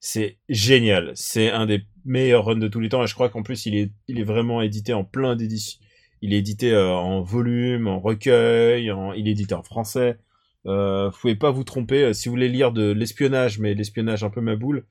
[0.00, 1.12] c'est génial.
[1.14, 3.76] C'est un des meilleurs runs de tous les temps et je crois qu'en plus il
[3.76, 5.78] est il est vraiment édité en plein d'éditions
[6.22, 10.18] il est édité euh, en volume, en recueil, il est édité en français.
[10.66, 12.04] Euh, vous pouvez pas vous tromper.
[12.04, 14.84] euh, Si vous voulez lire de l'espionnage, mais l'espionnage un peu ma boule,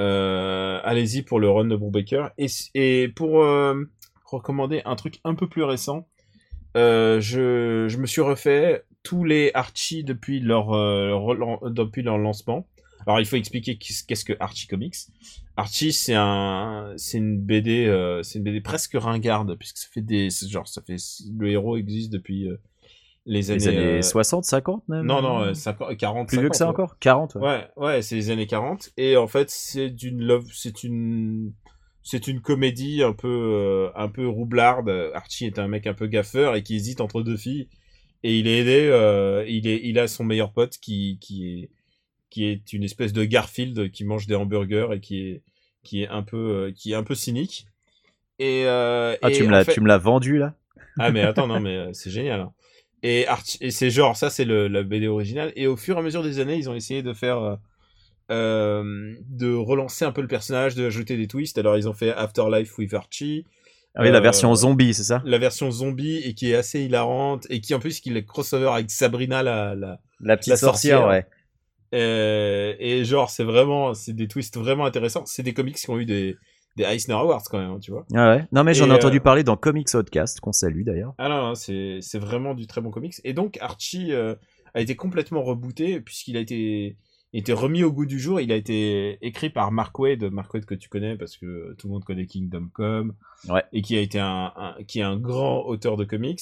[0.00, 2.30] euh, allez-y pour le run de Brubaker.
[2.38, 3.44] Et, pour
[4.24, 6.08] recommander un truc un peu plus récent,
[6.74, 10.72] je, me suis refait tous les Archie depuis leur
[12.18, 12.66] lancement.
[13.06, 14.96] Alors il faut expliquer qu'est-ce que Archie Comics.
[15.56, 20.00] Archie c'est un c'est une BD euh, c'est une BD presque ringarde puisque ça fait
[20.00, 20.96] des genre ça fait
[21.36, 22.56] le héros existe depuis euh,
[23.26, 26.48] les années, Les années euh, 60, 50 même non non euh, 50 40 Plus vieux
[26.48, 26.70] que 50, ça ouais.
[26.70, 27.40] encore 40 ouais.
[27.42, 31.52] Ouais, ouais, c'est les années 40 et en fait c'est d'une love, c'est une,
[32.02, 34.90] c'est une comédie un peu, euh, un peu roublarde.
[35.14, 37.68] Archie est un mec un peu gaffeur et qui hésite entre deux filles
[38.24, 41.70] et il est aidé, euh, il est, il a son meilleur pote qui, qui est,
[42.34, 45.42] qui est une espèce de Garfield qui mange des hamburgers et qui est,
[45.84, 47.66] qui est un peu, euh, qui est un peu cynique.
[48.40, 50.54] Et, euh, Ah, et tu me l'as fait- vendu là?
[50.98, 52.40] Ah mais attends non mais euh, c'est génial.
[52.40, 52.52] hein.
[53.04, 56.00] Et Archie, et c'est genre ça c'est le la BD originale et au fur et
[56.00, 57.58] à mesure des années ils ont essayé de faire
[58.30, 61.58] euh, de relancer un peu le personnage, de ajouter des twists.
[61.58, 63.44] Alors ils ont fait Afterlife with Archie,
[63.94, 65.22] Ah oui, la version zombie, c'est ça?
[65.24, 68.70] la version zombie et qui est assez hilarante et qui en plus qu'il est crossover
[68.72, 71.08] avec Sabrina la la La petite la sorcière, sorcière.
[71.08, 71.26] ouais.
[71.94, 75.24] Euh, et genre c'est vraiment c'est des twists vraiment intéressants.
[75.26, 76.36] C'est des comics qui ont eu des
[76.76, 78.04] des Eisner Awards quand même, tu vois.
[78.14, 78.44] Ah ouais.
[78.50, 81.14] Non, mais j'en ai entendu euh, parler dans Comics Podcast, qu'on salue d'ailleurs.
[81.18, 83.14] Ah non, non, c'est c'est vraiment du très bon comics.
[83.22, 84.34] Et donc Archie euh,
[84.74, 86.96] a été complètement rebooté puisqu'il a été
[87.32, 88.40] été remis au goût du jour.
[88.40, 91.86] Il a été écrit par Mark Wade, Mark Wade que tu connais parce que tout
[91.88, 93.14] le monde connaît Kingdom Come,
[93.48, 93.62] Ouais.
[93.72, 96.40] et qui a été un, un- qui est un grand auteur de comics.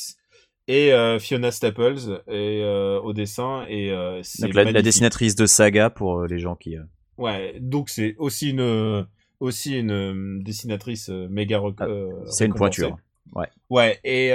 [0.69, 5.91] Et euh, Fiona Staples et, euh, au dessin et euh, Donc la, dessinatrice de Saga
[5.91, 6.77] pour euh, les gens qui.
[7.19, 9.07] Ouais, donc c'est aussi une
[9.41, 11.87] aussi une dessinatrice méga Ah,
[12.27, 12.97] C'est une pointure.
[13.35, 13.49] Ouais.
[13.71, 14.29] Ouais, et,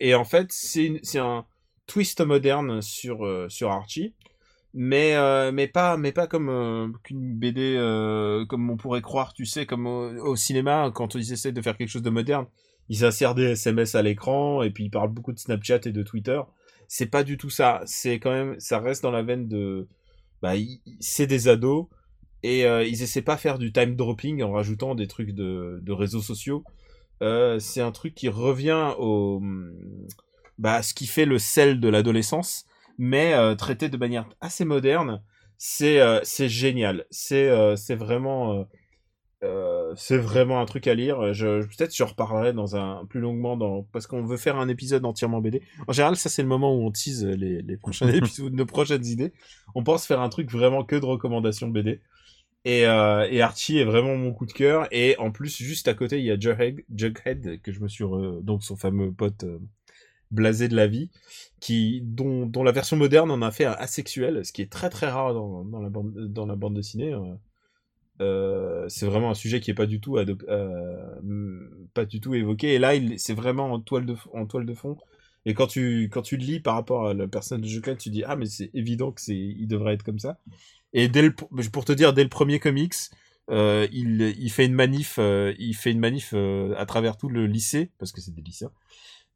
[0.00, 1.44] et en fait, c'est un
[1.86, 4.14] twist moderne sur, sur Archie,
[4.72, 5.14] mais,
[5.52, 7.76] mais, pas, mais pas comme qu'une BD
[8.48, 11.76] comme on pourrait croire, tu sais, comme au, au cinéma, quand ils essaient de faire
[11.76, 12.46] quelque chose de moderne,
[12.88, 16.02] ils insèrent des SMS à l'écran et puis ils parlent beaucoup de Snapchat et de
[16.02, 16.40] Twitter.
[16.88, 17.82] C'est pas du tout ça.
[17.84, 19.88] C'est quand même, ça reste dans la veine de,
[20.42, 20.52] bah,
[21.00, 21.86] c'est des ados
[22.42, 25.92] et euh, ils essaient pas faire du time dropping en rajoutant des trucs de, de
[25.92, 26.64] réseaux sociaux.
[27.22, 29.42] Euh, c'est un truc qui revient au
[30.58, 32.64] bah ce qui fait le sel de l'adolescence
[32.98, 35.22] mais euh, traité de manière assez moderne
[35.58, 38.66] c'est c'est génial c'est c'est vraiment
[39.42, 43.56] euh, c'est vraiment un truc à lire je peut-être je reparlerai dans un plus longuement
[43.56, 46.74] dans parce qu'on veut faire un épisode entièrement BD en général ça c'est le moment
[46.74, 49.32] où on tease les, les prochains épisodes nos prochaines idées
[49.74, 52.00] on pense faire un truc vraiment que de recommandations BD
[52.64, 54.88] et, euh, et Archie est vraiment mon coup de cœur.
[54.90, 58.02] Et en plus, juste à côté, il y a Jughead, Jughead que je me suis
[58.02, 59.60] re- donc son fameux pote euh,
[60.32, 61.10] blasé de la vie,
[61.60, 64.90] qui dont, dont la version moderne en a fait un asexuel, ce qui est très
[64.90, 67.14] très rare dans, dans la bande dans la bande dessinée.
[68.20, 68.86] Euh.
[68.88, 72.74] C'est vraiment un sujet qui est pas du tout euh, pas du tout évoqué.
[72.74, 74.96] Et là, c'est vraiment en toile de en toile de fond.
[75.44, 78.10] Et quand tu quand tu le lis par rapport à la personne de Jughead, tu
[78.10, 80.38] dis ah mais c'est évident que c'est il devrait être comme ça.
[80.92, 82.94] Et dès le, pour te dire, dès le premier comics,
[83.50, 87.90] euh, il, il fait une manif, il fait une manif à travers tout le lycée,
[87.98, 88.72] parce que c'est des lycéens.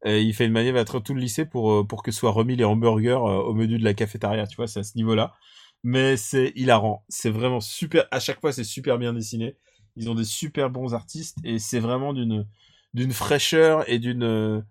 [0.05, 2.63] Il fait une manœuvre à travers tout le lycée pour, pour que soient remis les
[2.63, 5.35] hamburgers au menu de la cafétéria, tu vois, c'est à ce niveau-là.
[5.83, 7.03] Mais c'est hilarant.
[7.09, 8.05] C'est vraiment super.
[8.11, 9.55] À chaque fois, c'est super bien dessiné.
[9.95, 12.45] Ils ont des super bons artistes et c'est vraiment d'une
[12.93, 14.61] d'une fraîcheur et d'une euh,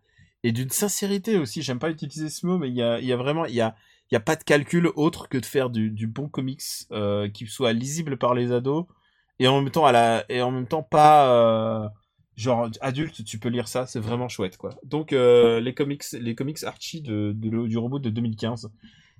[0.44, 1.62] et d'une sincérité aussi.
[1.62, 3.74] J'aime pas utiliser ce mot, mais il y a, y a vraiment il y a
[4.10, 7.28] il y a pas de calcul autre que de faire du, du bon comics euh,
[7.28, 8.86] qui soit lisible par les ados
[9.38, 11.88] et en même temps à la et en même temps pas euh,
[12.36, 16.62] genre adulte tu peux lire ça c'est vraiment chouette quoi donc les comics les comics
[16.64, 18.70] Archie de- du robot de 2015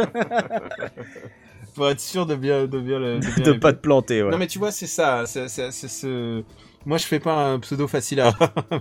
[1.75, 3.19] Pour être sûr de bien, de bien le.
[3.19, 4.23] De, bien de pas te planter.
[4.23, 4.31] Ouais.
[4.31, 5.25] Non, mais tu vois, c'est ça.
[5.25, 6.43] C'est ce.
[6.85, 8.33] Moi, je fais pas un pseudo facile à,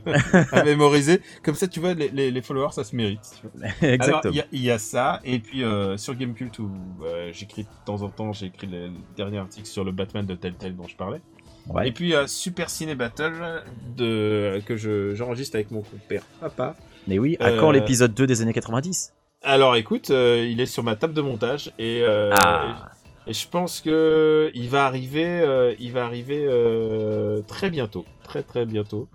[0.53, 1.21] à mémoriser.
[1.43, 3.21] Comme ça, tu vois, les, les, les followers, ça se mérite.
[3.41, 3.69] tu vois.
[3.89, 4.33] Exactement.
[4.33, 6.71] il y, a- il y a ça, et puis euh, sur Gamecult, où
[7.05, 10.35] euh, j'écris de temps en temps, j'ai écrit le dernier article sur le Batman de
[10.35, 11.21] Telltale dont je parlais.
[11.69, 11.89] Ouais.
[11.89, 13.63] Et puis euh, Super Ciné Battle
[13.97, 16.77] de que je j'enregistre avec mon compère papa.
[17.07, 20.67] Mais oui, à Euh, quand l'épisode 2 des années 90 Alors écoute, euh, il est
[20.67, 22.91] sur ma table de montage et, euh, Ah.
[22.98, 22.98] et,
[23.29, 28.43] et je pense que il va arriver, euh, il va arriver euh, très bientôt, très
[28.43, 29.07] très bientôt.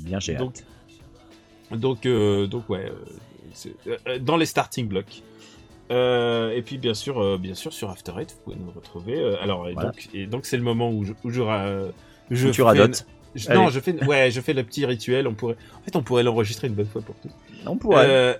[0.00, 0.56] Bien, j'ai Donc
[1.70, 1.80] hâte.
[1.80, 2.92] donc euh, donc ouais,
[4.20, 5.22] dans les starting blocks.
[5.90, 9.36] Et puis bien sûr, bien sûr sur After Eight, vous pouvez nous retrouver.
[9.40, 9.90] Alors et Voilà.
[9.90, 11.42] donc et donc c'est le moment où je où je,
[12.30, 13.06] je Où tu radotes.
[13.34, 15.26] je- non, je fais ouais, je fais le petit rituel.
[15.28, 17.32] On pourrait, en fait, on pourrait l'enregistrer une bonne fois pour toutes.
[17.66, 18.38] On pourrait,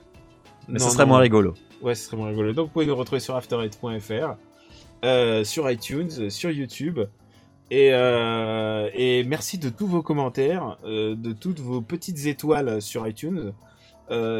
[0.68, 1.54] mais non, ce serait non, moins rigolo.
[1.82, 2.52] Ouais, ce serait moins rigolo.
[2.52, 4.36] Donc, vous pouvez nous retrouver sur after8.fr,
[5.04, 7.00] euh, sur iTunes, sur YouTube.
[7.70, 13.06] Et, euh, et merci de tous vos commentaires, euh, de toutes vos petites étoiles sur
[13.06, 13.52] iTunes.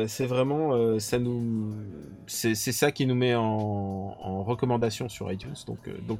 [0.07, 1.73] C'est vraiment, ça nous,
[2.27, 5.55] c'est ça qui nous met en, recommandation sur iTunes.
[5.67, 6.19] Donc, donc,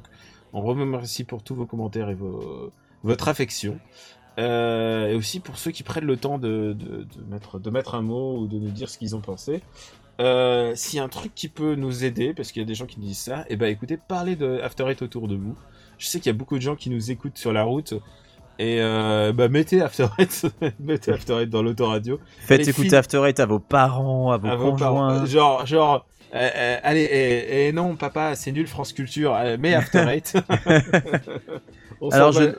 [0.53, 2.17] on remercie pour tous vos commentaires et
[3.03, 3.77] votre affection.
[4.39, 7.93] Euh, et aussi pour ceux qui prennent le temps de, de, de mettre, de mettre
[7.95, 9.61] un mot ou de nous dire ce qu'ils ont pensé.
[10.19, 12.75] Euh, S'il y a un truc qui peut nous aider, parce qu'il y a des
[12.75, 15.55] gens qui nous disent ça, et ben écoutez, parlez de After Eight autour de vous.
[15.99, 17.93] Je sais qu'il y a beaucoup de gens qui nous écoutent sur la route.
[18.59, 20.45] Et euh, bah mettez After Eight,
[20.79, 22.19] mettez After Eight dans l'autoradio.
[22.39, 24.77] Faites écouter After Eight à vos parents, à vos à conjoints.
[24.77, 25.25] parents.
[25.25, 26.05] Genre, genre,
[26.35, 27.03] euh, euh, allez,
[27.49, 30.33] et, non, papa, c'est nul France Culture, euh, mais After Eight.
[32.11, 32.55] Alors, je-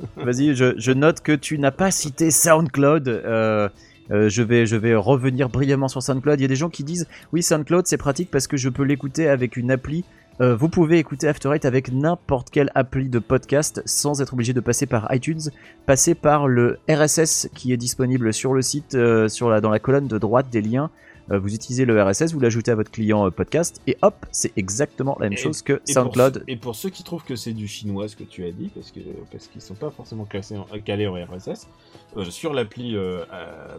[0.16, 3.08] Vas-y, je, note que tu n'as pas cité SoundCloud.
[3.08, 3.68] Euh,
[4.10, 6.40] euh, je, vais, revenir brillamment sur SoundCloud.
[6.40, 8.82] Il y a des gens qui disent oui, SoundCloud c'est pratique parce que je peux
[8.82, 10.04] l'écouter avec une appli.
[10.40, 14.52] Euh, vous pouvez écouter After Eight avec n'importe quelle appli de podcast sans être obligé
[14.52, 15.50] de passer par iTunes.
[15.86, 20.46] Passez par le RSS qui est disponible sur le site, dans la colonne de droite
[20.50, 20.90] des liens.
[21.30, 24.52] Euh, vous utilisez le RSS, vous l'ajoutez à votre client euh, podcast et hop, c'est
[24.56, 26.42] exactement la même Et- chose que Et SoundCloud.
[26.48, 28.90] et pour ceux qui trouvent que c'est du chinois ce que tu as dit, parce
[28.90, 29.00] que
[29.30, 31.68] parce qu'ils sont pas forcément classés en, calés en RSS,
[32.16, 33.24] euh, sur l'appli euh,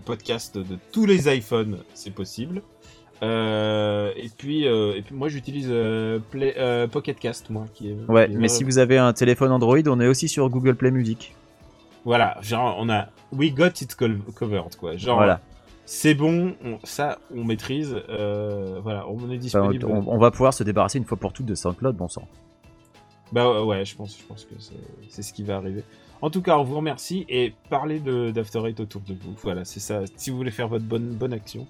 [0.05, 2.61] podcast de tous les iPhones, c'est possible.
[3.21, 6.55] Euh, et puis euh, et puis moi j'utilise euh, Play-
[6.91, 9.77] Pocket Cast moi qui est Ouais, qui est mais si vous avez un téléphone Android,
[9.87, 11.33] on est aussi sur Google Play Music.
[12.05, 15.39] voilà genre on a we got it covered quoi genre Voilà.
[15.85, 20.31] C'est bon on- ça on maîtrise euh, voilà on est Enfin, disponible on, on va
[20.31, 22.27] pouvoir se débarrasser une fois pour toutes de SoundCloud, bon sang.
[23.31, 24.53] Bah ouais, je pense, je pense que
[25.09, 25.83] c'est- ce qui va arriver.
[26.21, 29.33] En tout cas, on vous remercie et parlez d'After Eight autour de vous.
[29.41, 30.01] Voilà, c'est ça.
[30.15, 31.67] Si vous voulez faire votre bonne bonne action,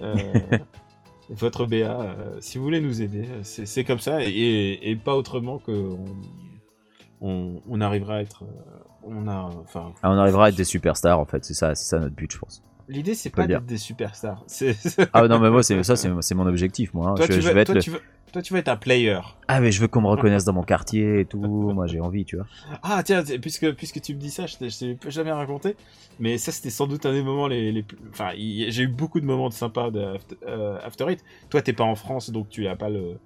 [0.00, 0.14] euh,
[1.30, 5.16] votre BA, euh, si vous voulez nous aider, c'est c'est comme ça et, et pas
[5.16, 10.46] autrement que on, on, on arrivera à être, euh, on a, enfin, Ah, on arrivera
[10.46, 12.62] à être des superstars en fait, c'est ça, c'est ça notre but, je pense.
[12.90, 14.44] L'idée c'est pas d'être des superstars.
[15.12, 17.10] Ah non, mais moi, c'est ça, c'est mon objectif, moi.
[17.10, 17.14] hein.
[17.14, 18.00] toi, je, tu je veux, vais être toi, le- tu veux,
[18.32, 19.18] toi, tu veux être un player.
[19.48, 21.38] Ah, mais je veux qu'on me reconnaisse dans mon quartier et tout.
[21.38, 22.46] Moi, j'ai envie, tu vois.
[22.82, 25.76] Ah tiens, puisque puisque tu me dis ça, je t'ai- je t'ai jamais raconté,
[26.18, 27.98] mais ça c'était sans doute un des moments les, les plus...
[28.10, 31.24] Enfin, j'ai eu beaucoup de moments de sympas de After, euh, After Eight.
[31.48, 33.16] Toi, t'es pas en France, donc tu as pas le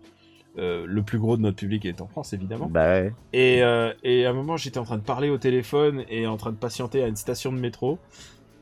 [0.57, 2.69] euh, le plus gros de notre public est en France, évidemment.
[2.69, 3.13] Bah ouais.
[3.33, 6.37] Et, euh, et à un moment, j'étais en train de parler au téléphone et en
[6.37, 7.99] train de patienter à une station de métro.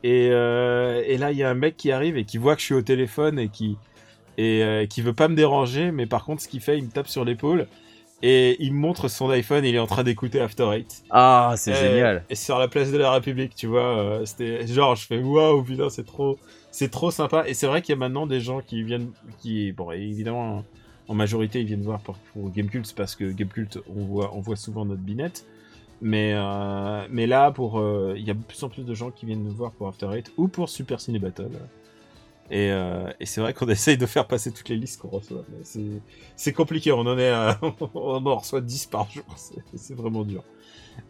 [0.03, 2.61] Et, euh, et là, il y a un mec qui arrive et qui voit que
[2.61, 3.77] je suis au téléphone et qui
[4.37, 6.89] et euh, qui veut pas me déranger, mais par contre, ce qu'il fait, il me
[6.89, 7.67] tape sur l'épaule
[8.21, 9.63] et il me montre son iPhone.
[9.65, 11.03] Et il est en train d'écouter After Eight.
[11.09, 12.23] Ah, c'est génial.
[12.29, 13.97] Et sur la place de la République, tu vois.
[13.97, 16.39] euh, C'était genre, je fais waouh, putain, c'est trop,
[16.71, 17.43] c'est trop sympa.
[17.47, 20.63] Et c'est vrai qu'il y a maintenant des gens qui viennent, qui, bon, évidemment,
[21.07, 24.55] en majorité, ils viennent voir pour, pour Gamecult parce que Gamecult, on voit, on voit
[24.55, 25.45] souvent notre binette.
[26.05, 29.25] Mais, euh, mais là, euh, il y a de plus en plus de gens qui
[29.25, 31.49] viennent nous voir pour After Eight ou pour Super Ciné Battle.
[32.51, 35.45] Et, euh, et c'est vrai qu'on essaye de faire passer toutes les listes qu'on reçoit.
[36.35, 37.57] c'est, compliqué, on en est à,
[37.93, 39.23] on en reçoit 10 par jour.
[39.75, 40.43] C'est, vraiment dur.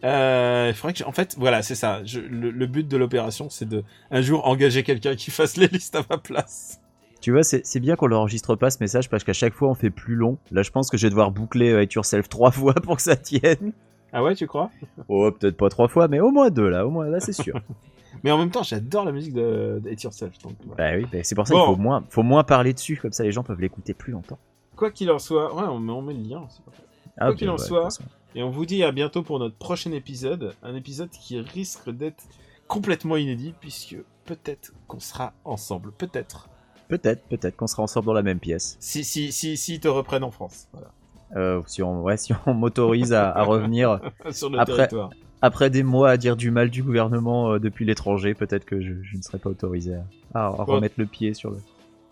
[0.04, 2.02] Euh, faudrait que, en fait, voilà, c'est ça.
[2.30, 6.04] Le, but de l'opération, c'est de un jour engager quelqu'un qui fasse les listes à
[6.08, 6.80] ma place.
[7.20, 9.89] Tu vois, c'est bien qu'on l'enregistre pas ce message parce qu'à chaque fois on fait
[9.89, 10.38] plus long.
[10.52, 13.16] Là, je pense que je vais devoir boucler It Yourself trois fois pour que ça
[13.16, 13.74] tienne.
[14.14, 14.70] Ah ouais, tu crois?
[15.09, 17.59] Oh, peut-être pas trois fois, mais au moins deux là, au moins là, c'est sûr.
[18.24, 20.38] Mais en même temps, j'adore la musique de, de It Yourself.
[20.43, 21.66] Donc, bah oui, bah, c'est pour ça Bon.
[21.66, 24.38] qu'il faut moins, faut moins parler dessus, comme ça les gens peuvent l'écouter plus longtemps.
[24.78, 26.39] Quoi qu'il en soit, ouais, on met, on met le lien.
[26.39, 26.72] pas.
[27.18, 27.89] Ah, Quoi qu'il en ouais, soit.
[28.36, 30.55] Et on vous dit à bientôt pour notre prochain épisode.
[30.64, 32.24] Un épisode qui risque d'être
[32.68, 35.91] complètement inédit, puisque peut-être qu'on sera ensemble.
[35.91, 36.47] Peut-être.
[36.88, 38.78] peut-être, peut-être qu'on sera ensemble dans la même pièce.
[38.80, 40.68] Si, si, si, si ils te reprennent en France.
[40.72, 40.91] Voilà.
[41.36, 43.99] Euh, si on, ouais, si on m'autorise à, à revenir
[44.31, 45.09] Sur le Après- territoire.
[45.41, 48.93] après des mois à dire du mal du gouvernement euh, depuis l'étranger, peut-être que je,
[49.01, 49.95] je ne serai pas autorisé
[50.34, 50.75] à, à Bon.
[50.75, 51.57] remettre le pied sur le,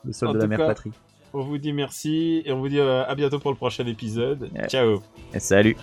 [0.05, 0.91] le sol En de la mère cas- patrie.
[1.33, 4.49] On vous dit merci et on vous dit euh, à bientôt pour le prochain épisode.
[4.53, 4.67] Ouais.
[4.67, 5.01] Ciao.
[5.33, 5.77] Et salut.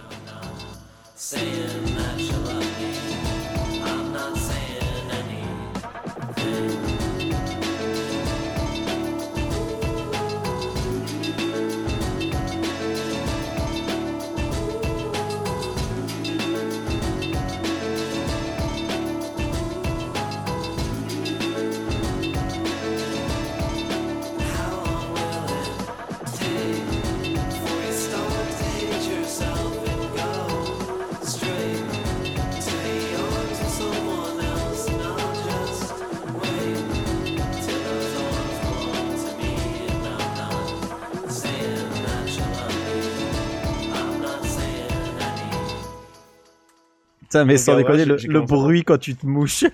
[47.39, 49.64] Putain, mais sans déconner, le, bruit quand tu te mouches.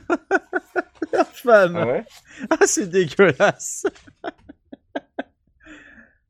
[1.13, 1.77] La femme.
[1.77, 2.05] ouais?
[2.51, 3.87] Ah, c'est dégueulasse.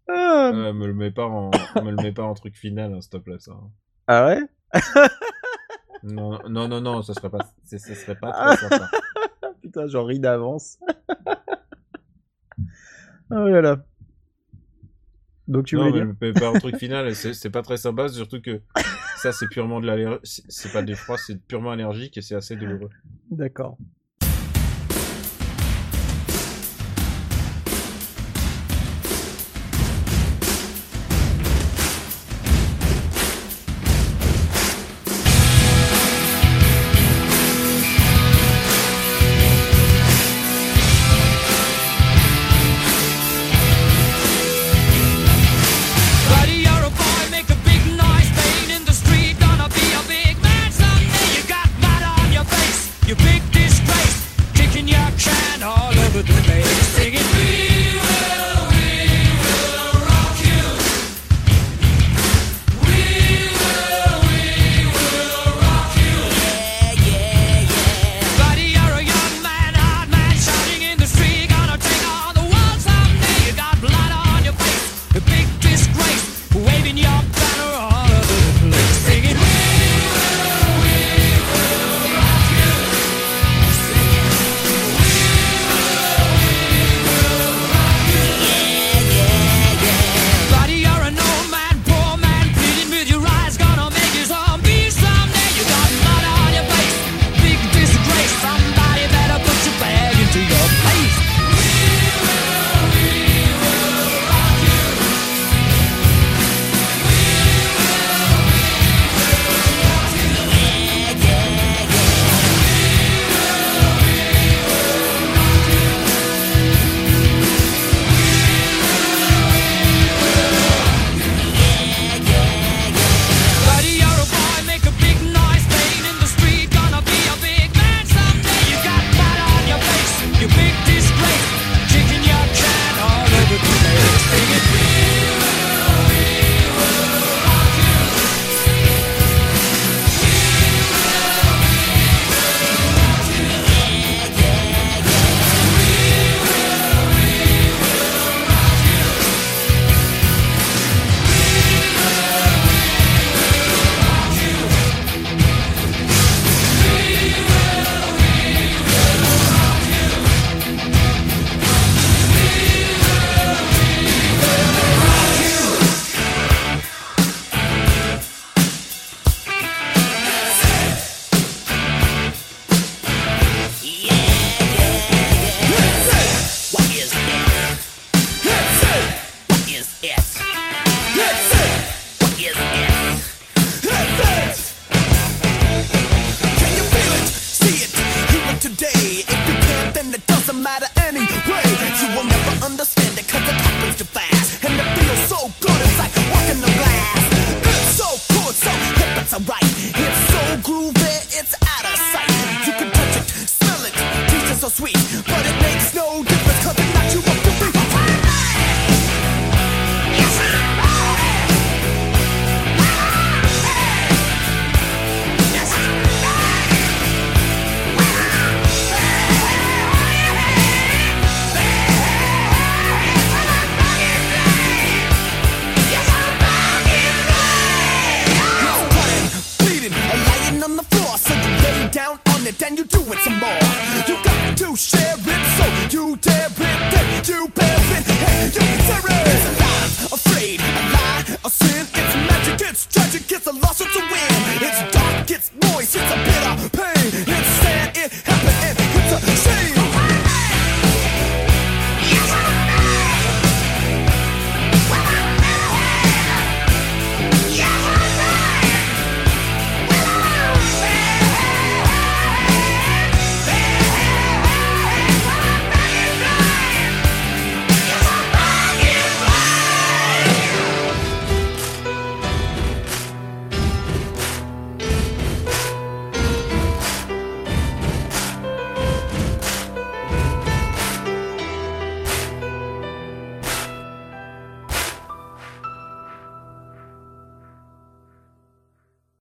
[0.08, 1.50] ah, Euh, Me le mets pas en,
[1.82, 3.52] me le mets pas en truc final, hein, s'il te plaît ça.
[4.06, 4.40] ah ouais?
[6.02, 8.90] Non, non, non, non, ça serait pas, ça serait pas très sympa.
[9.62, 10.78] Putain, j'en ris d'avance.
[13.30, 13.84] oh là là.
[15.48, 18.40] Donc tu non, voulais mais dire pas en truc final, c'est pas très sympa, surtout
[18.40, 18.60] que
[19.24, 22.56] ça c'est purement de l'allergie, c'est pas du froid, c'est purement allergique et c'est assez
[22.56, 22.90] douloureux.
[23.30, 23.78] D'accord.